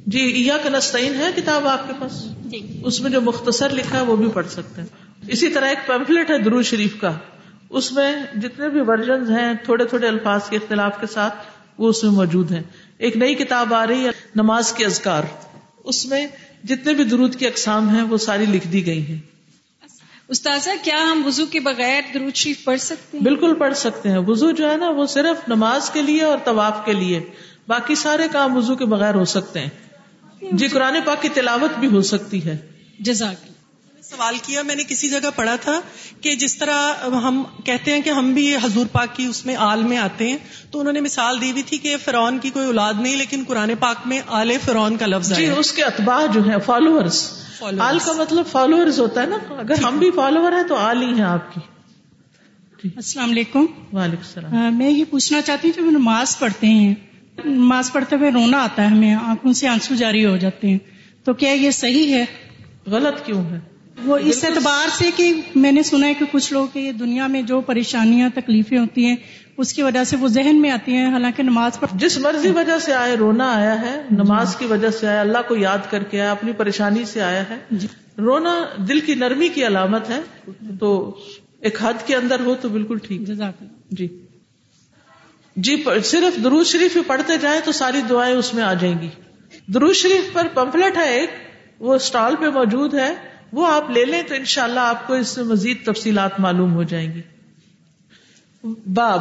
جی 0.06 0.42
یا 0.46 0.56
کنستین 0.62 1.14
ہے 1.14 1.30
کتاب 1.36 1.68
آپ 1.68 1.86
کے 1.86 1.92
پاس؟ 1.98 2.24
جی۔ 2.44 2.80
اس 2.84 3.00
میں 3.00 3.10
جو 3.10 3.20
مختصر 3.20 3.70
لکھا 3.70 3.98
ہے 3.98 4.04
وہ 4.04 4.16
بھی 4.16 4.28
پڑھ 4.28 4.46
سکتے 4.46 4.80
ہیں۔ 4.80 4.88
اسی 5.28 5.48
طرح 5.48 5.64
ایک 5.64 5.86
پیمفلٹ 5.86 6.30
ہے 6.30 6.38
درو 6.38 6.62
شریف 6.62 7.00
کا۔ 7.00 7.12
اس 7.70 7.92
میں 7.92 8.22
جتنے 8.42 8.68
بھی 8.68 8.80
ورژن 8.80 9.38
ہیں 9.38 9.54
تھوڑے 9.64 9.84
تھوڑے 9.84 10.08
الفاظ 10.08 10.40
کے 10.48 10.56
اختلاف 10.56 11.00
کے 11.00 11.06
ساتھ 11.06 11.34
وہ 11.78 11.88
اس 11.88 12.02
میں 12.02 12.12
موجود 12.12 12.52
ہیں۔ 12.52 12.62
ایک 12.98 13.16
نئی 13.16 13.34
کتاب 13.34 13.74
آ 13.74 13.86
رہی 13.86 14.04
ہے 14.04 14.10
نماز 14.36 14.72
کے 14.72 14.84
ازکار 14.84 15.22
اس 15.84 16.06
میں 16.06 16.26
جتنے 16.64 16.94
بھی 16.94 17.04
درود 17.04 17.36
کی 17.36 17.46
اقسام 17.46 17.88
ہیں 17.88 18.02
وہ 18.02 18.16
ساری 18.16 18.46
لکھ 18.46 18.68
دی 18.68 18.86
گئی 18.86 19.06
ہیں۔ 19.06 19.18
استاذہ 20.28 20.70
کیا 20.82 21.08
ہم 21.12 21.22
وضو 21.26 21.46
کے 21.46 21.60
بغیر 21.60 22.02
درود 22.14 22.34
شریف 22.34 22.64
پڑھ 22.64 22.80
سکتے 22.80 23.18
ہیں؟ 23.18 23.24
بالکل 23.24 23.54
پڑھ 23.54 23.74
سکتے 23.74 24.08
ہیں۔ 24.08 24.18
وضو 24.18 24.50
جو 24.50 24.70
ہے 24.70 24.76
نا 24.76 24.88
وہ 24.90 25.06
صرف 25.06 25.48
نماز 25.48 25.90
کے 25.90 26.02
لیے 26.02 26.22
اور 26.22 26.38
طواف 26.44 26.84
کے 26.84 26.92
لیے 26.92 27.20
باقی 27.68 27.94
سارے 27.94 28.28
کام 28.32 28.56
وضو 28.56 28.76
کے 28.76 28.84
بغیر 28.84 29.14
ہو 29.14 29.24
سکتے 29.24 29.60
ہیں۔ 29.60 29.68
جی 30.52 30.68
قرآن 30.68 30.96
پاک 31.04 31.22
کی 31.22 31.28
تلاوت 31.28 31.78
بھی 31.78 31.88
ہو 31.88 32.02
سکتی 32.02 32.44
ہے۔ 32.44 32.57
جزاک 32.98 33.46
سوال 34.02 34.35
کیا 34.42 34.62
میں 34.62 34.74
نے 34.74 34.83
کسی 34.88 35.09
جگہ 35.09 35.28
پڑھا 35.37 35.57
تھا 35.57 35.80
کہ 36.20 36.35
جس 36.35 36.57
طرح 36.57 37.04
ہم 37.04 37.42
کہتے 37.64 37.92
ہیں 37.92 38.00
کہ 38.00 38.11
ہم 38.11 38.33
بھی 38.35 38.57
حضور 38.57 38.87
پاک 38.92 39.16
کی 39.16 39.24
اس 39.24 39.46
میں 39.46 39.57
آل 39.57 39.83
میں 39.83 39.98
آتے 39.98 40.28
ہیں 40.28 40.37
تو 40.70 40.80
انہوں 40.80 40.92
نے 40.92 41.00
مثال 41.00 41.40
دی 41.40 41.50
ہوئی 41.50 41.62
تھی 41.62 41.78
کہ 41.78 41.96
فرعون 42.04 42.38
کی 42.38 42.50
کوئی 42.50 42.66
اولاد 42.66 42.94
نہیں 42.98 43.16
لیکن 43.16 43.44
قرآن 43.46 43.70
پاک 43.80 43.96
میں 44.07 44.20
آل 44.26 44.52
فرعون 44.64 44.96
کا 44.96 45.07
لفظ 45.07 45.33
جی 45.37 45.46
اس 45.46 45.72
کے 45.72 45.83
اتباع 45.83 46.26
جو 46.26 46.46
ہے 46.46 46.61
فالوورس 46.66 47.30
آل 47.78 47.98
کا 47.98 48.12
مطلب 48.12 48.46
فالوورز 48.52 49.00
ہوتا 49.00 49.22
ہے 49.22 49.26
نا۔ 49.26 49.37
اگر 49.59 49.74
ہم 49.85 49.98
بھی 49.98 50.11
فالوور 50.11 50.52
ہیں 50.52 50.62
تو 50.62 50.76
آل 50.76 51.02
ہی 51.02 51.12
ہیں 51.14 51.22
آپ 51.22 51.54
کی۔ 51.54 51.61
جی۔ 52.85 52.88
السلام 52.96 53.30
علیکم۔ 53.30 53.66
وعلیکم 53.92 54.22
السلام۔ 54.22 54.78
میں 54.78 54.90
یہ 54.90 55.04
پوچھنا 55.11 55.40
چاہتی 55.42 55.68
ہوں 55.68 55.85
جب 55.85 55.98
نماز 55.98 56.38
پڑھتے 56.38 56.66
ہیں 56.66 56.94
نماز 57.44 57.92
پڑھتے 57.92 58.16
ہوئے 58.16 58.30
رونا 58.30 58.58
آتا 58.58 58.82
ہے 58.82 58.86
ہمیں 58.86 59.14
آنکھوں 59.14 59.52
سے 59.52 59.68
آنسو 59.68 59.94
جاری 59.94 60.26
ہو 60.26 60.36
جاتے 60.36 60.68
ہیں۔ 60.68 60.78
تو 61.24 61.32
کیا 61.34 61.52
یہ 61.52 61.70
صحیح 61.70 62.14
ہے؟ 62.14 62.24
غلط 62.86 63.26
کیوں 63.26 63.44
ہے؟ 63.44 63.58
وہ 64.04 64.18
اس 64.22 64.44
اعتبار 64.44 64.88
سے 64.88 65.10
کہ 65.16 65.32
میں 65.54 65.72
نے 65.72 65.82
سنا 65.82 66.06
ہے 66.06 66.14
کہ 66.14 66.24
کچھ 66.32 66.52
لوگ 66.52 66.76
یہ 66.78 66.92
دنیا 66.92 67.26
میں 67.26 67.42
جو 67.42 67.60
پریشانیاں 67.60 68.28
تکلیفیں 68.34 68.78
ہوتی 68.78 69.06
ہیں 69.06 69.16
اس 69.56 69.72
کی 69.72 69.82
وجہ 69.82 70.04
سے 70.04 70.16
وہ 70.16 70.28
ذہن 70.28 70.60
میں 70.62 70.70
آتی 70.70 70.92
ہیں۔ 70.92 71.12
حالانکہ 71.12 71.42
نماز 71.42 71.80
پڑھ 71.80 71.90
جس 71.94 72.18
مرضی 72.18 72.50
وجہ 72.50 72.78
سے 72.78 72.94
آئے 72.94 73.16
رونا 73.16 73.52
آیا 73.54 73.80
ہے 73.80 74.02
نماز 74.10 74.56
کی 74.56 74.64
وجہ 74.66 74.90
سے 74.90 75.08
آیا 75.08 75.20
اللہ 75.20 75.38
کو 75.48 75.56
یاد 75.56 75.78
کر 75.90 76.02
کے 76.02 76.20
آیا 76.20 76.30
اپنی 76.30 76.52
پریشانی 76.52 77.04
سے 77.04 77.22
آیا 77.22 77.42
ہے۔ 77.50 77.56
جی۔ 77.70 77.86
رونا 78.18 78.64
دل 78.88 79.00
کی 79.00 79.14
نرمی 79.14 79.48
کی 79.48 79.66
علامت 79.66 80.10
ہے۔ 80.10 80.20
تو 80.80 81.16
ایک 81.60 81.78
حد 81.82 82.06
کے 82.06 82.16
اندر 82.16 82.40
ہو 82.40 82.54
تو 82.60 82.68
بالکل 82.68 82.98
ٹھیک۔ 82.98 83.20
جی۔ 83.90 84.23
جی 85.56 85.84
صرف 86.04 86.44
درود 86.44 86.66
شریف 86.66 86.96
پڑھتے 87.06 87.38
جائیں 87.38 87.60
تو 87.64 87.72
ساری 87.72 88.00
دعائیں 88.00 88.36
اس 88.36 88.54
میں 88.54 88.62
آ 88.62 88.74
جائیں 88.74 88.98
گی۔ 89.02 89.08
درود 89.66 89.94
شریف 89.94 90.32
پر 90.32 90.46
پمپلٹ 90.54 90.96
ہے 90.96 91.14
ایک، 91.14 91.30
وہ 91.80 91.94
اسٹال 91.94 92.36
پہ 92.36 92.44
موجود 92.44 92.94
ہے، 92.94 93.14
وہ 93.52 93.66
آپ 93.66 93.90
لے 93.90 94.04
لیں 94.04 94.22
تو 94.28 94.34
انشاءاللہ 94.34 94.80
اللہ 94.80 94.90
آپ 94.90 95.06
کو 95.06 95.14
اس 95.14 95.28
سے 95.28 95.42
مزید 95.42 95.84
تفصیلات 95.86 96.40
معلوم 96.40 96.74
ہو 96.74 96.82
جائیں 96.82 97.12
گی۔ 97.14 97.20
باب، 98.94 99.20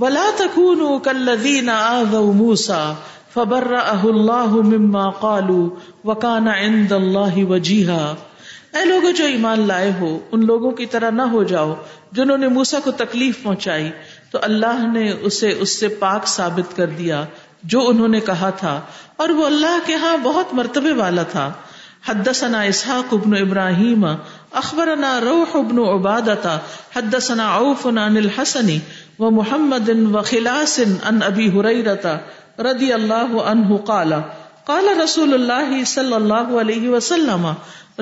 ولا 0.00 0.30
تکون 0.36 0.98
کلین 1.04 1.70
موسا 2.34 2.92
فبر 3.34 3.72
اللہ 4.04 4.46
مما 4.46 5.10
قالو 5.10 5.76
وکانا 6.04 6.52
عند 6.58 6.92
اللہ 6.92 7.44
وجیحا 7.44 8.14
اے 8.72 8.84
لوگ 8.84 9.10
جو 9.10 9.24
ایمان 9.24 9.66
لائے 9.66 9.92
ہو، 10.00 10.18
ان 10.32 10.46
لوگوں 10.46 10.70
کی 10.70 10.86
طرح 10.86 11.10
نہ 11.10 11.22
ہو 11.22 11.42
جاؤ 11.42 11.74
جنہوں 12.12 12.38
نے 12.38 12.48
موسا 12.48 12.78
کو 12.84 12.90
تکلیف 12.90 13.42
پہنچائی۔ 13.42 13.90
تو 14.36 14.42
اللہ 14.42 14.86
نے 14.92 15.12
اسے 15.20 15.54
اس 15.58 15.80
سے 15.80 15.88
پاک 15.88 16.26
ثابت 16.26 16.76
کر 16.76 16.86
دیا 16.86 17.24
جو 17.62 17.88
انہوں 17.88 18.08
نے 18.08 18.20
کہا 18.20 18.50
تھا۔ 18.50 18.80
اور 19.16 19.28
وہ 19.28 19.46
اللہ 19.46 19.78
کے 19.86 19.94
ہاں 19.94 20.16
بہت 20.16 20.54
مرتبے 20.54 20.92
والا 20.92 21.22
تھا۔ 21.22 21.52
حدثنا 22.08 22.60
اسحاق 22.60 23.14
بن 23.14 23.36
ابراہیم، 23.36 24.04
اخبرنا 24.52 25.20
روح 25.20 25.56
بن 25.60 25.78
عبادة 25.78 26.56
حدثنا 26.96 27.56
عوف 27.56 27.86
عن 27.86 28.16
الحسن 28.16 28.78
ومحمد 29.18 29.90
وخلاس 30.12 30.80
عن 31.04 31.22
ابي 31.22 31.58
هريرة 31.58 32.16
رضي 32.58 32.92
الله 32.92 33.50
عنه 33.50 33.76
قال 33.76 34.12
قال 34.64 35.00
رسول 35.04 35.34
الله 35.34 35.84
صلى 35.86 36.14
الله 36.14 36.60
عليه 36.60 36.88
وسلم۔ 36.88 37.52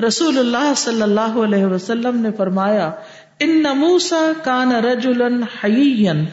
رسول 0.07 0.37
اللہ 0.37 0.73
صلی 0.77 1.01
اللہ 1.01 1.43
علیہ 1.43 1.65
وسلم 1.65 2.21
نے 2.21 2.29
فرمایا 2.31 2.91
ان 3.39 3.63
موسا 3.75 4.31
کان 4.43 4.71
رجولن 4.71 5.43
حیین 5.63 6.25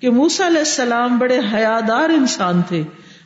کہ 0.00 0.10
موسا 0.10 0.46
علیہ 0.46 0.58
السلام 0.58 1.18
بڑے 1.18 1.40
حیادار 1.54 2.10
انسان 2.10 2.60
تھے۔ 2.68 2.82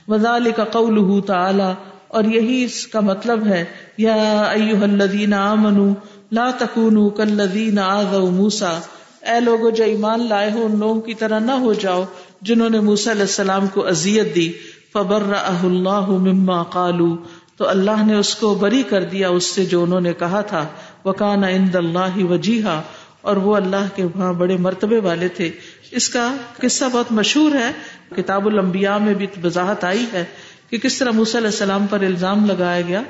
وزال 0.09 0.51
کا 0.57 0.65
قول 0.65 1.21
تعالی، 1.27 1.73
اور 2.09 2.25
یہی 2.25 2.65
اس 2.65 2.87
کا 2.87 3.01
مطلب 3.01 3.47
ہے، 3.47 3.65
یا 3.99 4.43
ایوہ 4.43 4.83
الذین 4.83 5.35
آمنوا، 5.35 5.95
لا 6.33 6.51
تکونوا 6.59 7.11
کالذین 7.11 7.79
آذوا 7.79 8.31
موسا 8.31 8.79
اے 9.21 9.41
لوگو، 9.41 9.71
جو 9.71 9.85
ایمان 9.85 10.29
لائے 10.29 10.51
ہو، 10.51 10.67
ان 10.67 10.79
لوگوں 10.79 11.01
کی 11.01 11.15
طرح 11.15 11.39
نہ 11.39 11.53
ہو 11.53 11.73
جاؤ، 11.73 12.05
جنہوں 12.43 12.71
نے 12.71 12.81
موسا 12.81 13.11
علیہ 13.11 13.23
السلام 13.23 13.67
کو 13.67 13.87
اذیت 13.87 14.35
دی۔ 14.35 14.53
فبرأہ 14.93 15.65
اللہ 15.65 16.11
مما 16.11 16.63
قالوا، 16.63 17.17
تو 17.57 17.69
اللہ 17.69 18.07
نے 18.07 18.15
اس 18.15 18.35
کو 18.35 18.55
بری 18.55 18.83
کر 18.83 19.05
دیا، 19.05 19.29
اس 19.29 19.45
سے 19.45 19.65
جو 19.65 19.83
انہوں 19.83 20.01
نے 20.01 20.13
کہا 20.13 20.41
تھا۔ 20.41 20.67
وکان 21.05 21.45
عند 21.45 21.75
اللہ 21.75 22.25
وجیحا 22.25 22.83
اور 23.27 23.37
وہ 23.37 23.57
اللہ 23.57 23.89
کے 23.95 24.05
وہاں 24.05 24.33
بڑے 24.33 24.57
مرتبے 24.57 24.99
والے 24.99 25.29
تھے۔ 25.29 25.51
اس 25.91 26.09
کا 26.09 26.37
قصہ 26.57 26.85
بہت 26.93 27.13
مشہور 27.13 27.51
ہے۔ 27.55 27.71
کتاب 28.17 28.47
الانبیاء 28.47 28.99
میں 28.99 29.15
بھی 29.15 29.27
وضاحت 29.45 29.85
آئی 29.85 30.07
ہے 30.13 30.25
کہ 30.71 30.79
کس 30.79 30.99
طرح 30.99 31.11
موسی 31.11 31.39
علیہ 31.39 31.47
السلام 31.47 31.87
پر 31.87 32.01
الزام 32.01 32.47
لگایا 32.47 32.81
گیا، 32.81 33.03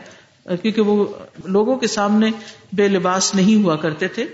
کیونکہ 0.63 0.81
وہ 0.81 1.07
لوگوں 1.45 1.77
کے 1.77 1.87
سامنے 1.87 2.31
بے 2.73 2.89
لباس 2.89 3.35
نہیں 3.35 3.63
ہوا 3.63 3.77
کرتے 3.77 4.09
تھے۔ 4.09 4.25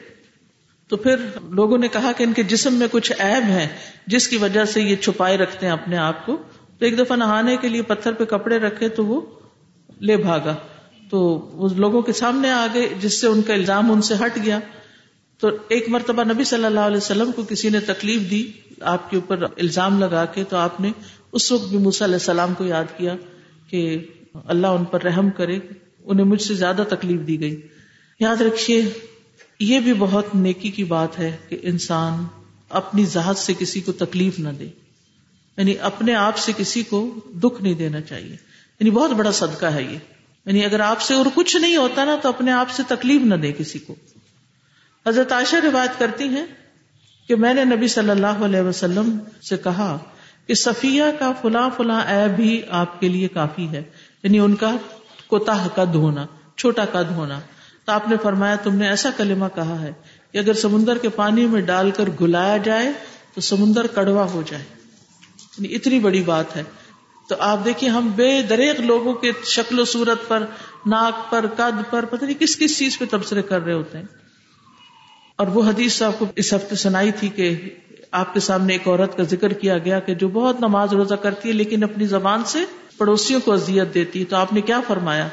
تو 0.88 0.96
پھر 0.96 1.16
لوگوں 1.50 1.78
نے 1.78 1.88
کہا 1.88 2.12
کہ 2.16 2.22
ان 2.24 2.32
کے 2.32 2.42
جسم 2.42 2.74
میں 2.74 2.86
کچھ 2.90 3.12
عیب 3.18 3.44
ہے 3.44 3.68
جس 4.06 4.28
کی 4.28 4.36
وجہ 4.36 4.64
سے 4.64 4.80
یہ 4.80 4.96
چھپائے 4.96 5.36
رکھتے 5.36 5.66
ہیں 5.66 5.72
اپنے 5.72 5.96
آپ 5.96 6.26
کو۔ 6.26 6.36
تو 6.78 6.84
ایک 6.84 6.98
دفعہ 6.98 7.16
نہانے 7.16 7.56
کے 7.56 7.68
لیے 7.68 7.82
پتھر 7.82 8.12
پہ 8.12 8.24
کپڑے 8.24 8.58
رکھے 8.58 8.88
تو 8.88 9.06
وہ 9.06 9.20
لے 10.00 10.16
بھاگا۔ 10.16 10.54
تو 11.10 11.18
وہ 11.52 11.68
لوگوں 11.76 12.02
کے 12.02 12.12
سامنے 12.12 12.50
آ 12.50 12.66
گئے 12.74 12.88
جس 13.00 13.20
سے 13.20 13.26
ان 13.26 13.42
کا 13.42 13.54
الزام 13.54 13.92
ان 13.92 14.02
سے 14.02 14.14
ہٹ 14.14 14.38
گیا۔ 14.44 14.58
تو 15.42 15.50
ایک 15.68 15.88
مرتبہ 15.88 16.24
نبی 16.24 16.44
صلی 16.44 16.64
اللہ 16.64 16.80
علیہ 16.80 16.96
وسلم 16.96 17.32
کو 17.32 17.42
کسی 17.42 17.68
نے 17.68 17.80
تکلیف 17.80 18.30
دی، 18.30 18.52
آپ 18.80 19.10
کے 19.10 19.16
اوپر 19.16 19.42
الزام 19.42 19.98
لگا 19.98 20.24
کے، 20.24 20.44
تو 20.44 20.56
آپ 20.56 20.80
نے 20.80 20.90
اس 21.32 21.52
وقت 21.52 21.68
بھی 21.68 21.78
موسیٰ 21.78 22.06
علیہ 22.06 22.14
السلام 22.14 22.54
کو 22.54 22.64
یاد 22.64 22.84
کیا 22.96 23.16
کہ 23.68 24.06
اللہ 24.44 24.66
ان 24.66 24.84
پر 24.84 25.02
رحم 25.02 25.30
کرے، 25.30 25.58
انہیں 26.04 26.26
مجھ 26.26 26.42
سے 26.42 26.54
زیادہ 26.54 26.84
تکلیف 26.88 27.20
دی 27.26 27.40
گئی۔ 27.40 27.60
یاد 28.20 28.40
رکھیے، 28.40 28.84
یہ 29.60 29.80
بھی 29.80 29.92
بہت 29.98 30.26
نیکی 30.34 30.70
کی 30.70 30.84
بات 30.84 31.18
ہے 31.18 31.36
کہ 31.48 31.58
انسان 31.62 32.24
اپنی 32.68 33.04
ذات 33.04 33.36
سے 33.36 33.52
کسی 33.58 33.80
کو 33.80 33.92
تکلیف 33.92 34.38
نہ 34.38 34.48
دے۔ 34.48 34.68
یعنی 35.56 35.74
اپنے 35.80 36.14
آپ 36.14 36.38
سے 36.38 36.52
کسی 36.56 36.82
کو 36.82 37.14
دکھ 37.34 37.62
نہیں 37.62 37.74
دینا 37.74 38.00
چاہیے۔ 38.00 38.36
یعنی 38.80 38.90
بہت 38.90 39.10
بڑا 39.10 39.32
صدقہ 39.32 39.66
ہے 39.66 39.82
یہ۔ 39.82 39.98
یعنی 40.46 40.64
اگر 40.64 40.80
آپ 40.80 41.00
سے 41.00 41.14
اور 41.14 41.26
کچھ 41.34 41.56
نہیں 41.56 41.76
ہوتا 41.76 42.04
نا، 42.04 42.16
تو 42.22 42.28
اپنے 42.28 42.50
آپ 42.50 42.70
سے 42.70 42.82
تکلیف 42.88 43.22
نہ 43.22 43.34
دے 43.34 43.52
کسی 43.58 43.78
کو۔ 43.78 43.94
حضرت 45.08 45.32
عائشہ 45.32 45.56
روایت 45.56 45.98
کرتی 45.98 46.24
ہیں 46.24 46.46
کہ 47.28 47.36
میں 47.36 47.54
نے 47.54 47.64
نبی 47.64 47.88
صلی 47.88 48.10
اللہ 48.10 48.26
علیہ 48.26 48.60
وسلم 48.60 49.18
سے 49.48 49.56
کہا 49.56 49.98
کہ 50.46 50.54
صفیہ 50.54 51.02
کا 51.18 51.32
فلاں 51.42 51.70
فلاں 51.76 52.00
ایب 52.06 52.36
بھی 52.36 52.62
آپ 52.70 53.00
کے 53.00 53.08
لیے 53.08 53.28
کافی 53.28 53.68
ہے۔ 53.68 53.82
یعنی 54.22 54.38
ان 54.38 54.54
کا 54.54 54.76
کوتا 55.26 55.66
کا 55.74 55.84
دھونا 55.84 56.26
چھوٹا 56.56 56.84
کا 56.84 57.02
دھونا 57.02 57.40
تو 57.84 57.92
آپ 57.92 58.08
نے 58.08 58.16
فرمایا، 58.22 58.54
تم 58.54 58.74
نے 58.74 58.88
ایسا 58.88 59.10
کلمہ 59.16 59.44
کہا 59.54 59.82
ہے 59.82 59.92
کہ 60.32 60.38
اگر 60.38 60.52
سمندر 60.54 60.98
کے 60.98 61.08
پانی 61.08 61.46
میں 61.46 61.60
ڈال 61.60 61.90
کر 61.90 62.04
گلایا 62.20 62.56
جائے 62.56 62.92
تو 63.34 63.40
سمندر 63.40 63.86
کڑوا 63.86 64.24
ہو 64.24 64.42
جائے۔ 64.46 64.64
یعنی 65.58 65.74
اتنی 65.74 65.98
بڑی 65.98 66.22
بات 66.22 66.56
ہے۔ 66.56 66.62
تو 67.28 67.34
آپ 67.38 67.64
دیکھیے، 67.64 67.90
ہم 67.90 68.10
بے 68.16 68.42
دریک 68.42 68.80
لوگوں 68.80 69.14
کے 69.14 69.32
شکل 69.44 69.78
و 69.78 69.84
صورت 69.84 70.28
پر، 70.28 70.46
ناک 70.86 71.30
پر، 71.30 71.46
قد 71.56 71.90
پر، 71.90 72.04
پتہ 72.04 72.24
نہیں 72.24 72.40
کس 72.40 72.56
کس 72.58 72.78
چیز 72.78 72.98
پہ 72.98 73.04
تبصرے 73.10 73.42
کر 73.42 73.64
رہے 73.64 73.72
ہوتے 73.72 73.98
ہیں۔ 73.98 74.21
اور 75.36 75.46
وہ 75.46 75.62
حدیث 75.62 76.02
آپ 76.02 76.18
کو 76.18 76.26
اس 76.36 76.54
ہفتے 76.54 76.76
سنائی 76.76 77.12
تھی 77.12 77.28
کہ 77.28 77.74
آپ 78.12 78.34
کے 78.34 78.40
سامنے 78.40 78.72
ایک 78.72 78.88
عورت 78.88 79.16
کا 79.16 79.22
ذکر 79.22 79.52
کیا 79.52 79.78
گیا 79.78 80.00
کہ 80.00 80.14
جو 80.14 80.28
بہت 80.28 80.60
نماز 80.60 80.92
روزہ 80.92 81.14
کرتی 81.14 81.48
ہے 81.48 81.54
لیکن 81.54 81.84
اپنی 81.84 82.06
زبان 82.06 82.44
سے 82.44 82.58
پڑوسیوں 82.96 83.40
کو 83.40 83.52
اذیت 83.52 83.94
دیتی 83.94 84.20
ہے، 84.20 84.24
تو 84.24 84.36
آپ 84.36 84.52
نے 84.52 84.60
کیا 84.60 84.80
فرمایا؟ 84.86 85.28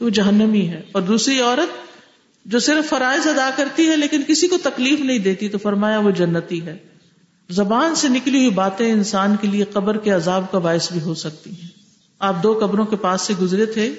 وہ 0.00 0.10
جہنمی 0.10 0.68
ہے۔ 0.68 0.82
اور 0.92 1.02
دوسری 1.02 1.40
عورت 1.40 1.88
جو 2.44 2.58
صرف 2.58 2.88
فرائض 2.88 3.26
ادا 3.26 3.50
کرتی 3.56 3.88
ہے 3.88 3.96
لیکن 3.96 4.22
کسی 4.26 4.48
کو 4.48 4.58
تکلیف 4.62 5.00
نہیں 5.00 5.18
دیتی، 5.18 5.48
تو 5.48 5.58
فرمایا 5.58 5.98
وہ 5.98 6.10
جنتی 6.10 6.66
ہے۔ 6.66 6.76
زبان 7.50 7.94
سے 7.94 8.08
نکلی 8.08 8.38
ہوئی 8.38 8.50
باتیں 8.50 8.92
انسان 8.92 9.36
کے 9.40 9.48
لیے 9.48 9.64
قبر 9.64 9.96
کے 9.96 10.10
عذاب 10.10 10.44
کا 10.50 10.58
باعث 10.58 10.92
بھی 10.92 11.00
ہو 11.00 11.14
سکتی 11.14 11.50
ہیں۔ 11.50 11.68
آپ 12.18 12.42
دو 12.42 12.58
قبروں 12.60 12.84
کے 12.84 12.96
پاس 12.96 13.22
سے 13.22 13.34
گزرے 13.42 13.66
تھے، 13.66 13.94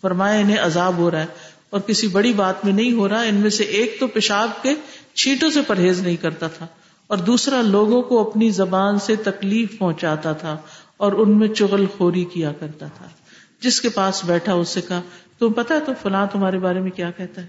فرمایا 0.00 0.40
انہیں 0.40 0.58
عذاب 0.58 0.96
ہو 0.96 1.10
رہا 1.10 1.20
ہے۔ 1.20 1.26
اور 1.72 1.80
کسی 1.80 2.06
بڑی 2.06 2.32
بات 2.32 2.64
میں 2.64 2.72
نہیں 2.72 2.92
ہو 2.92 3.08
رہا، 3.08 3.22
ان 3.22 3.34
میں 3.34 3.50
سے 3.50 3.64
ایک 3.64 3.96
تو 4.00 4.06
پیشاب 4.06 4.62
کے 4.62 4.74
چھینٹوں 5.14 5.50
سے 5.50 5.62
پرہیز 5.62 6.00
نہیں 6.00 6.16
کرتا 6.16 6.48
تھا، 6.48 6.66
اور 7.06 7.18
دوسرا 7.18 7.62
لوگوں 7.62 8.02
کو 8.02 8.30
اپنی 8.30 8.50
زبان 8.50 8.98
سے 8.98 9.16
تکلیف 9.16 9.78
پہنچاتا 9.78 10.32
تھا 10.32 10.56
اور 10.96 11.12
ان 11.12 11.38
میں 11.38 11.48
چغل 11.48 11.86
خوری 11.86 12.24
کیا 12.24 12.52
کرتا 12.52 12.86
تھا۔ 12.86 13.08
جس 13.60 13.80
کے 13.80 13.88
پاس 13.88 14.24
بیٹھا، 14.24 14.52
اس 14.52 14.68
سے 14.68 14.80
کہا، 14.80 15.02
تم 15.38 15.52
پتا 15.52 15.78
تو 15.86 15.92
فلاں 16.02 16.26
تمہارے 16.32 16.58
بارے 16.58 16.80
میں 16.80 16.90
کیا 16.90 17.10
کہتا 17.10 17.42
ہے؟ 17.42 17.46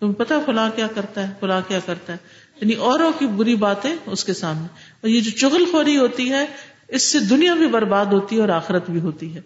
تم 0.00 0.12
پتا 0.12 0.38
فلاں 0.46 0.70
کیا 0.74 0.86
کرتا 0.94 1.28
ہے؟ 1.28 1.32
فلاں 1.40 1.60
کیا 1.68 1.78
کرتا 1.86 2.12
ہے؟ 2.12 2.18
یعنی 2.60 2.72
اوروں 2.72 3.12
کی 3.18 3.26
بری 3.26 3.54
باتیں 3.54 3.96
اس 4.06 4.24
کے 4.24 4.34
سامنے۔ 4.34 4.66
اور 5.00 5.08
یہ 5.08 5.20
جو 5.20 5.30
چغل 5.30 5.64
خوری 5.72 5.96
ہوتی 5.96 6.30
ہے، 6.30 6.46
اس 6.88 7.02
سے 7.02 7.18
دنیا 7.18 7.54
بھی 7.54 7.66
برباد 7.66 8.06
ہوتی 8.06 8.36
ہے 8.36 8.40
اور 8.40 8.48
آخرت 8.48 8.90
بھی 8.90 9.00
ہوتی 9.00 9.34
ہے۔ 9.34 9.40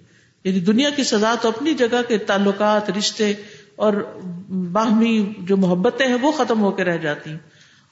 یعنی 0.45 0.61
دنیا 0.61 0.91
کی 0.91 1.05
سزا 1.05 1.35
تو 1.43 1.49
اپنی 1.49 1.75
جگہ 1.75 2.03
کے 2.09 2.19
تعلقات، 2.19 2.91
رشتے 2.91 3.33
اور 3.77 3.93
باہمی 4.49 5.33
جو 5.39 5.57
محبتیں 5.57 6.07
ہیں 6.07 6.17
وہ 6.23 6.33
ختم 6.33 6.61
ہو 6.61 6.71
کے 6.71 6.85
رہ 6.85 6.97
جاتی 6.97 7.31
ہیں۔ 7.31 7.39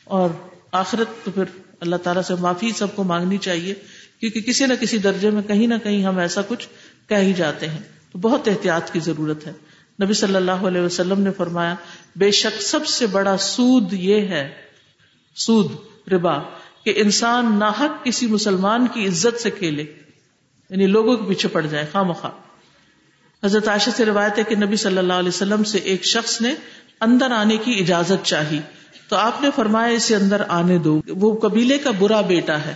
اور 0.05 0.31
آخرت 0.73 1.25
تو 1.25 1.31
پھر 1.31 1.45
اللہ 1.81 1.97
تعالیٰ 1.97 2.23
سے 2.23 2.35
معافی 2.35 2.73
سب 2.77 2.97
کو 2.97 3.05
مانگنی 3.05 3.39
چاہیے، 3.39 3.75
کیونکہ 4.21 4.41
کسی 4.41 4.67
نہ 4.67 4.73
کسی 4.81 4.99
درجے 4.99 5.31
میں 5.31 5.43
کہیں 5.43 5.67
نہ 5.67 5.75
کہیں 5.83 6.05
ہم 6.05 6.19
ایسا 6.19 6.41
کچھ 6.49 6.69
کہہ 7.09 7.17
ہی 7.17 7.33
جاتے 7.33 7.69
ہیں۔ 7.69 7.79
تو 8.13 8.19
بہت 8.19 8.49
احتیاط 8.49 8.91
کی 8.91 9.01
ضرورت 9.01 9.47
ہے۔ 9.47 9.53
نبی 10.05 10.15
صلی 10.15 10.37
اللہ 10.37 10.51
علیہ 10.51 10.81
وسلم 10.81 11.21
نے 11.21 11.31
فرمایا، 11.33 11.75
بے 12.17 12.31
شک 12.31 12.63
سب 12.63 12.87
سے 12.87 13.07
بڑا 13.07 13.37
سود 13.37 13.93
یہ 13.93 14.21
ہے، 14.21 14.51
سود، 15.35 15.73
ربا، 16.13 16.39
کہ 16.85 16.93
انسان 16.97 17.59
ناحق 17.59 18.05
کسی 18.05 18.27
مسلمان 18.27 18.87
کی 18.87 19.07
عزت 19.07 19.41
سے 19.41 19.51
کھیلے 19.51 19.83
یعنی 20.71 20.87
لوگوں 20.87 21.17
کے 21.17 21.25
پیچھے 21.29 21.49
پڑ 21.49 21.67
جائے، 21.67 21.87
خواہ 21.93 22.05
مخواہ۔ 22.05 22.33
حضرت 23.45 23.69
عائشہ 23.69 23.91
سے 23.97 24.05
روایت 24.05 24.39
ہے 24.39 24.45
کہ 24.45 24.57
نبی 24.57 24.77
صلی 24.77 24.99
اللہ 24.99 25.13
علیہ 25.13 25.29
وسلم 25.29 25.65
سے 25.65 25.79
ایک 25.79 26.05
شخص 26.05 26.41
نے 26.41 26.55
اندر 27.01 27.31
آنے 27.31 27.57
کی 27.57 27.79
اجازت 27.79 28.25
چاہی۔ 28.25 28.61
تو 29.09 29.17
آپ 29.17 29.43
نے 29.43 29.49
فرمایا 29.57 29.89
اسے 29.89 30.17
اندر 30.17 30.43
آنے 30.49 30.79
دو۔ 30.79 31.01
وہ 31.09 31.41
قبیلے 31.41 31.79
کا 31.79 31.91
برا 31.91 32.21
بیٹا 32.21 32.59
ہے 32.61 32.75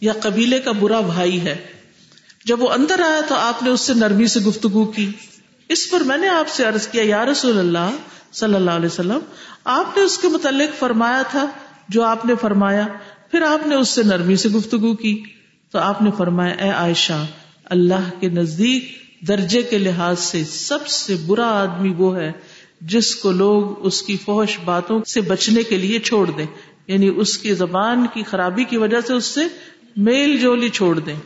یا 0.00 0.12
قبیلے 0.20 0.58
کا 0.58 0.72
برا 0.72 1.00
بھائی 1.00 1.40
ہے۔ 1.40 1.56
جب 2.44 2.62
وہ 2.62 2.70
اندر 2.70 3.00
آیا 3.00 3.20
تو 3.28 3.34
آپ 3.34 3.62
نے 3.62 3.70
اس 3.70 3.80
سے 3.80 3.94
نرمی 3.94 4.26
سے 4.26 4.40
گفتگو 4.40 4.84
کی۔ 4.84 5.12
اس 5.68 5.90
پر 5.90 6.00
میں 6.00 6.16
نے 6.16 6.28
آپ 6.28 6.48
سے 6.48 6.64
عرض 6.64 6.88
کیا، 6.88 7.02
یا 7.06 7.24
رسول 7.24 7.58
اللہ 7.58 7.96
صلی 8.32 8.54
اللہ 8.54 8.70
علیہ 8.70 8.86
وسلم، 8.86 9.18
آپ 9.64 9.96
نے 9.96 10.02
اس 10.02 10.18
کے 10.18 10.28
متعلق 10.28 10.78
فرمایا 10.78 11.22
تھا 11.22 11.46
جو 11.88 12.02
آپ 12.02 12.26
نے 12.26 12.34
فرمایا، 12.40 12.86
پھر 13.30 13.42
آپ 13.42 13.66
نے 13.66 13.74
اس 13.74 13.88
سے 13.88 14.02
نرمی 14.02 14.36
سے 14.36 14.48
گفتگو 14.48 14.94
کی۔ 14.94 15.22
تو 15.70 15.78
آپ 15.78 16.02
نے 16.02 16.10
فرمایا، 16.18 16.54
اے 16.54 16.70
عائشہ، 16.70 17.26
اللہ 17.64 18.20
کے 18.20 18.28
نزدیک 18.28 19.07
درجے 19.20 19.62
کے 19.62 19.78
لحاظ 19.78 20.18
سے 20.18 20.44
سب 20.44 20.86
سے 20.86 21.16
برا 21.26 21.62
آدمی 21.62 21.94
وہ 21.98 22.16
ہے 22.16 22.32
جس 22.80 23.16
کو 23.16 23.32
لوگ 23.32 23.86
اس 23.86 24.02
کی 24.02 24.16
فوش 24.16 24.58
باتوں 24.64 25.02
سے 25.04 25.20
بچنے 25.20 25.62
کے 25.62 25.76
لیے 25.76 25.98
چھوڑ 25.98 26.30
دیں۔ 26.30 26.46
یعنی 26.86 27.12
اس 27.16 27.38
کی 27.38 27.54
زبان 27.54 28.06
کی 28.14 28.22
خرابی 28.22 28.64
کی 28.64 28.76
وجہ 28.76 29.00
سے 29.06 29.12
اس 29.12 29.24
سے 29.24 29.40
میل 29.96 30.36
جولی 30.36 30.68
چھوڑ 30.68 30.98
دیں۔ 30.98 31.16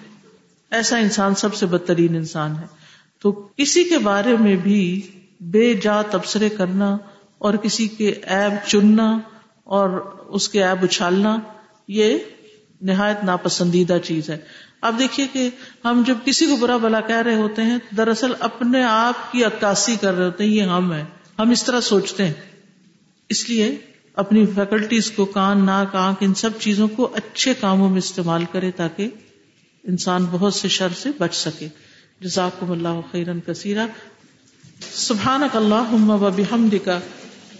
ایسا 0.70 0.96
انسان 0.96 1.34
سب 1.34 1.54
سے 1.54 1.66
بدترین 1.66 2.16
انسان 2.16 2.56
ہے۔ 2.56 2.66
تو 3.18 3.32
کسی 3.32 3.84
کے 3.84 3.98
بارے 3.98 4.36
میں 4.40 4.56
بھی 4.56 5.00
بے 5.40 5.74
جا 5.74 6.02
تبصرے 6.02 6.48
کرنا 6.48 6.96
اور 7.38 7.54
کسی 7.54 7.88
کے 7.88 8.08
ایب 8.08 8.68
چننا 8.68 9.18
اور 9.64 9.88
اس 10.28 10.48
کے 10.48 10.64
ایب 10.64 10.84
اچھالنا 10.84 11.38
یہ 11.88 12.18
نہایت 12.80 13.24
ناپسندیدہ 13.24 13.98
چیز 14.04 14.30
ہے۔ 14.30 14.38
اب 14.82 14.98
دیکھیے 14.98 15.26
کہ 15.32 15.50
ہم 15.84 16.02
جب 16.06 16.14
کسی 16.24 16.46
کو 16.46 16.56
برا 16.56 16.76
بلا 16.76 17.00
کہہ 17.00 17.16
رہے 17.16 17.34
ہوتے 17.34 17.62
ہیں، 17.62 17.78
دراصل 17.96 18.32
اپنے 18.40 18.82
آپ 18.82 19.32
کی 19.32 19.44
عکاسی 19.44 19.96
کر 20.00 20.14
رہے 20.14 20.24
ہوتے 20.24 20.44
ہیں، 20.44 20.50
یہ 20.50 20.62
ہم 20.62 20.92
ہیں۔ 20.92 21.04
ہم 21.38 21.50
اس 21.50 21.64
طرح 21.64 21.80
سوچتے 21.80 22.26
ہیں۔ 22.26 22.32
اس 23.28 23.50
لیے 23.50 23.76
اپنی 24.14 24.46
فیکلٹیز 24.46 25.10
کو، 25.10 25.24
کان، 25.24 25.66
ناک، 25.66 25.96
آنکھ، 25.96 26.18
ان 26.20 26.34
سب 26.34 26.50
چیزوں 26.60 26.88
کو 26.88 27.10
اچھے 27.14 27.54
کاموں 27.54 27.88
میں 27.88 27.98
استعمال 27.98 28.44
کرے 28.52 28.70
تاکہ 28.70 29.08
انسان 29.84 30.24
بہت 30.30 30.54
سے 30.54 30.68
شر 30.68 30.88
سے 30.96 31.10
بچ 31.18 31.34
سکے۔ 31.34 31.68
جزاکم 32.20 32.72
اللہ 32.72 33.00
خیرن 33.12 33.40
کثیرہ 33.46 33.86
سبحانك 34.94 35.56
اللهم 35.56 36.10
وبحمدك 36.10 36.88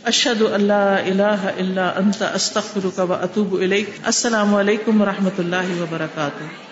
اشهد 0.05 0.43
ان 0.53 0.65
لا 0.65 0.97
اله 0.97 1.49
الا 1.59 1.89
انت 1.97 2.23
استغفرك 2.23 2.99
واتوب 2.99 3.55
اليك 3.55 3.91
السلام 4.05 4.55
علیکم 4.55 5.01
ورحمۃ 5.01 5.39
اللہ 5.39 5.81
وبرکاتہ۔ 5.81 6.72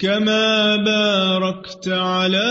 كما 0.00 0.76
باركت 0.76 1.88
على 1.88 2.49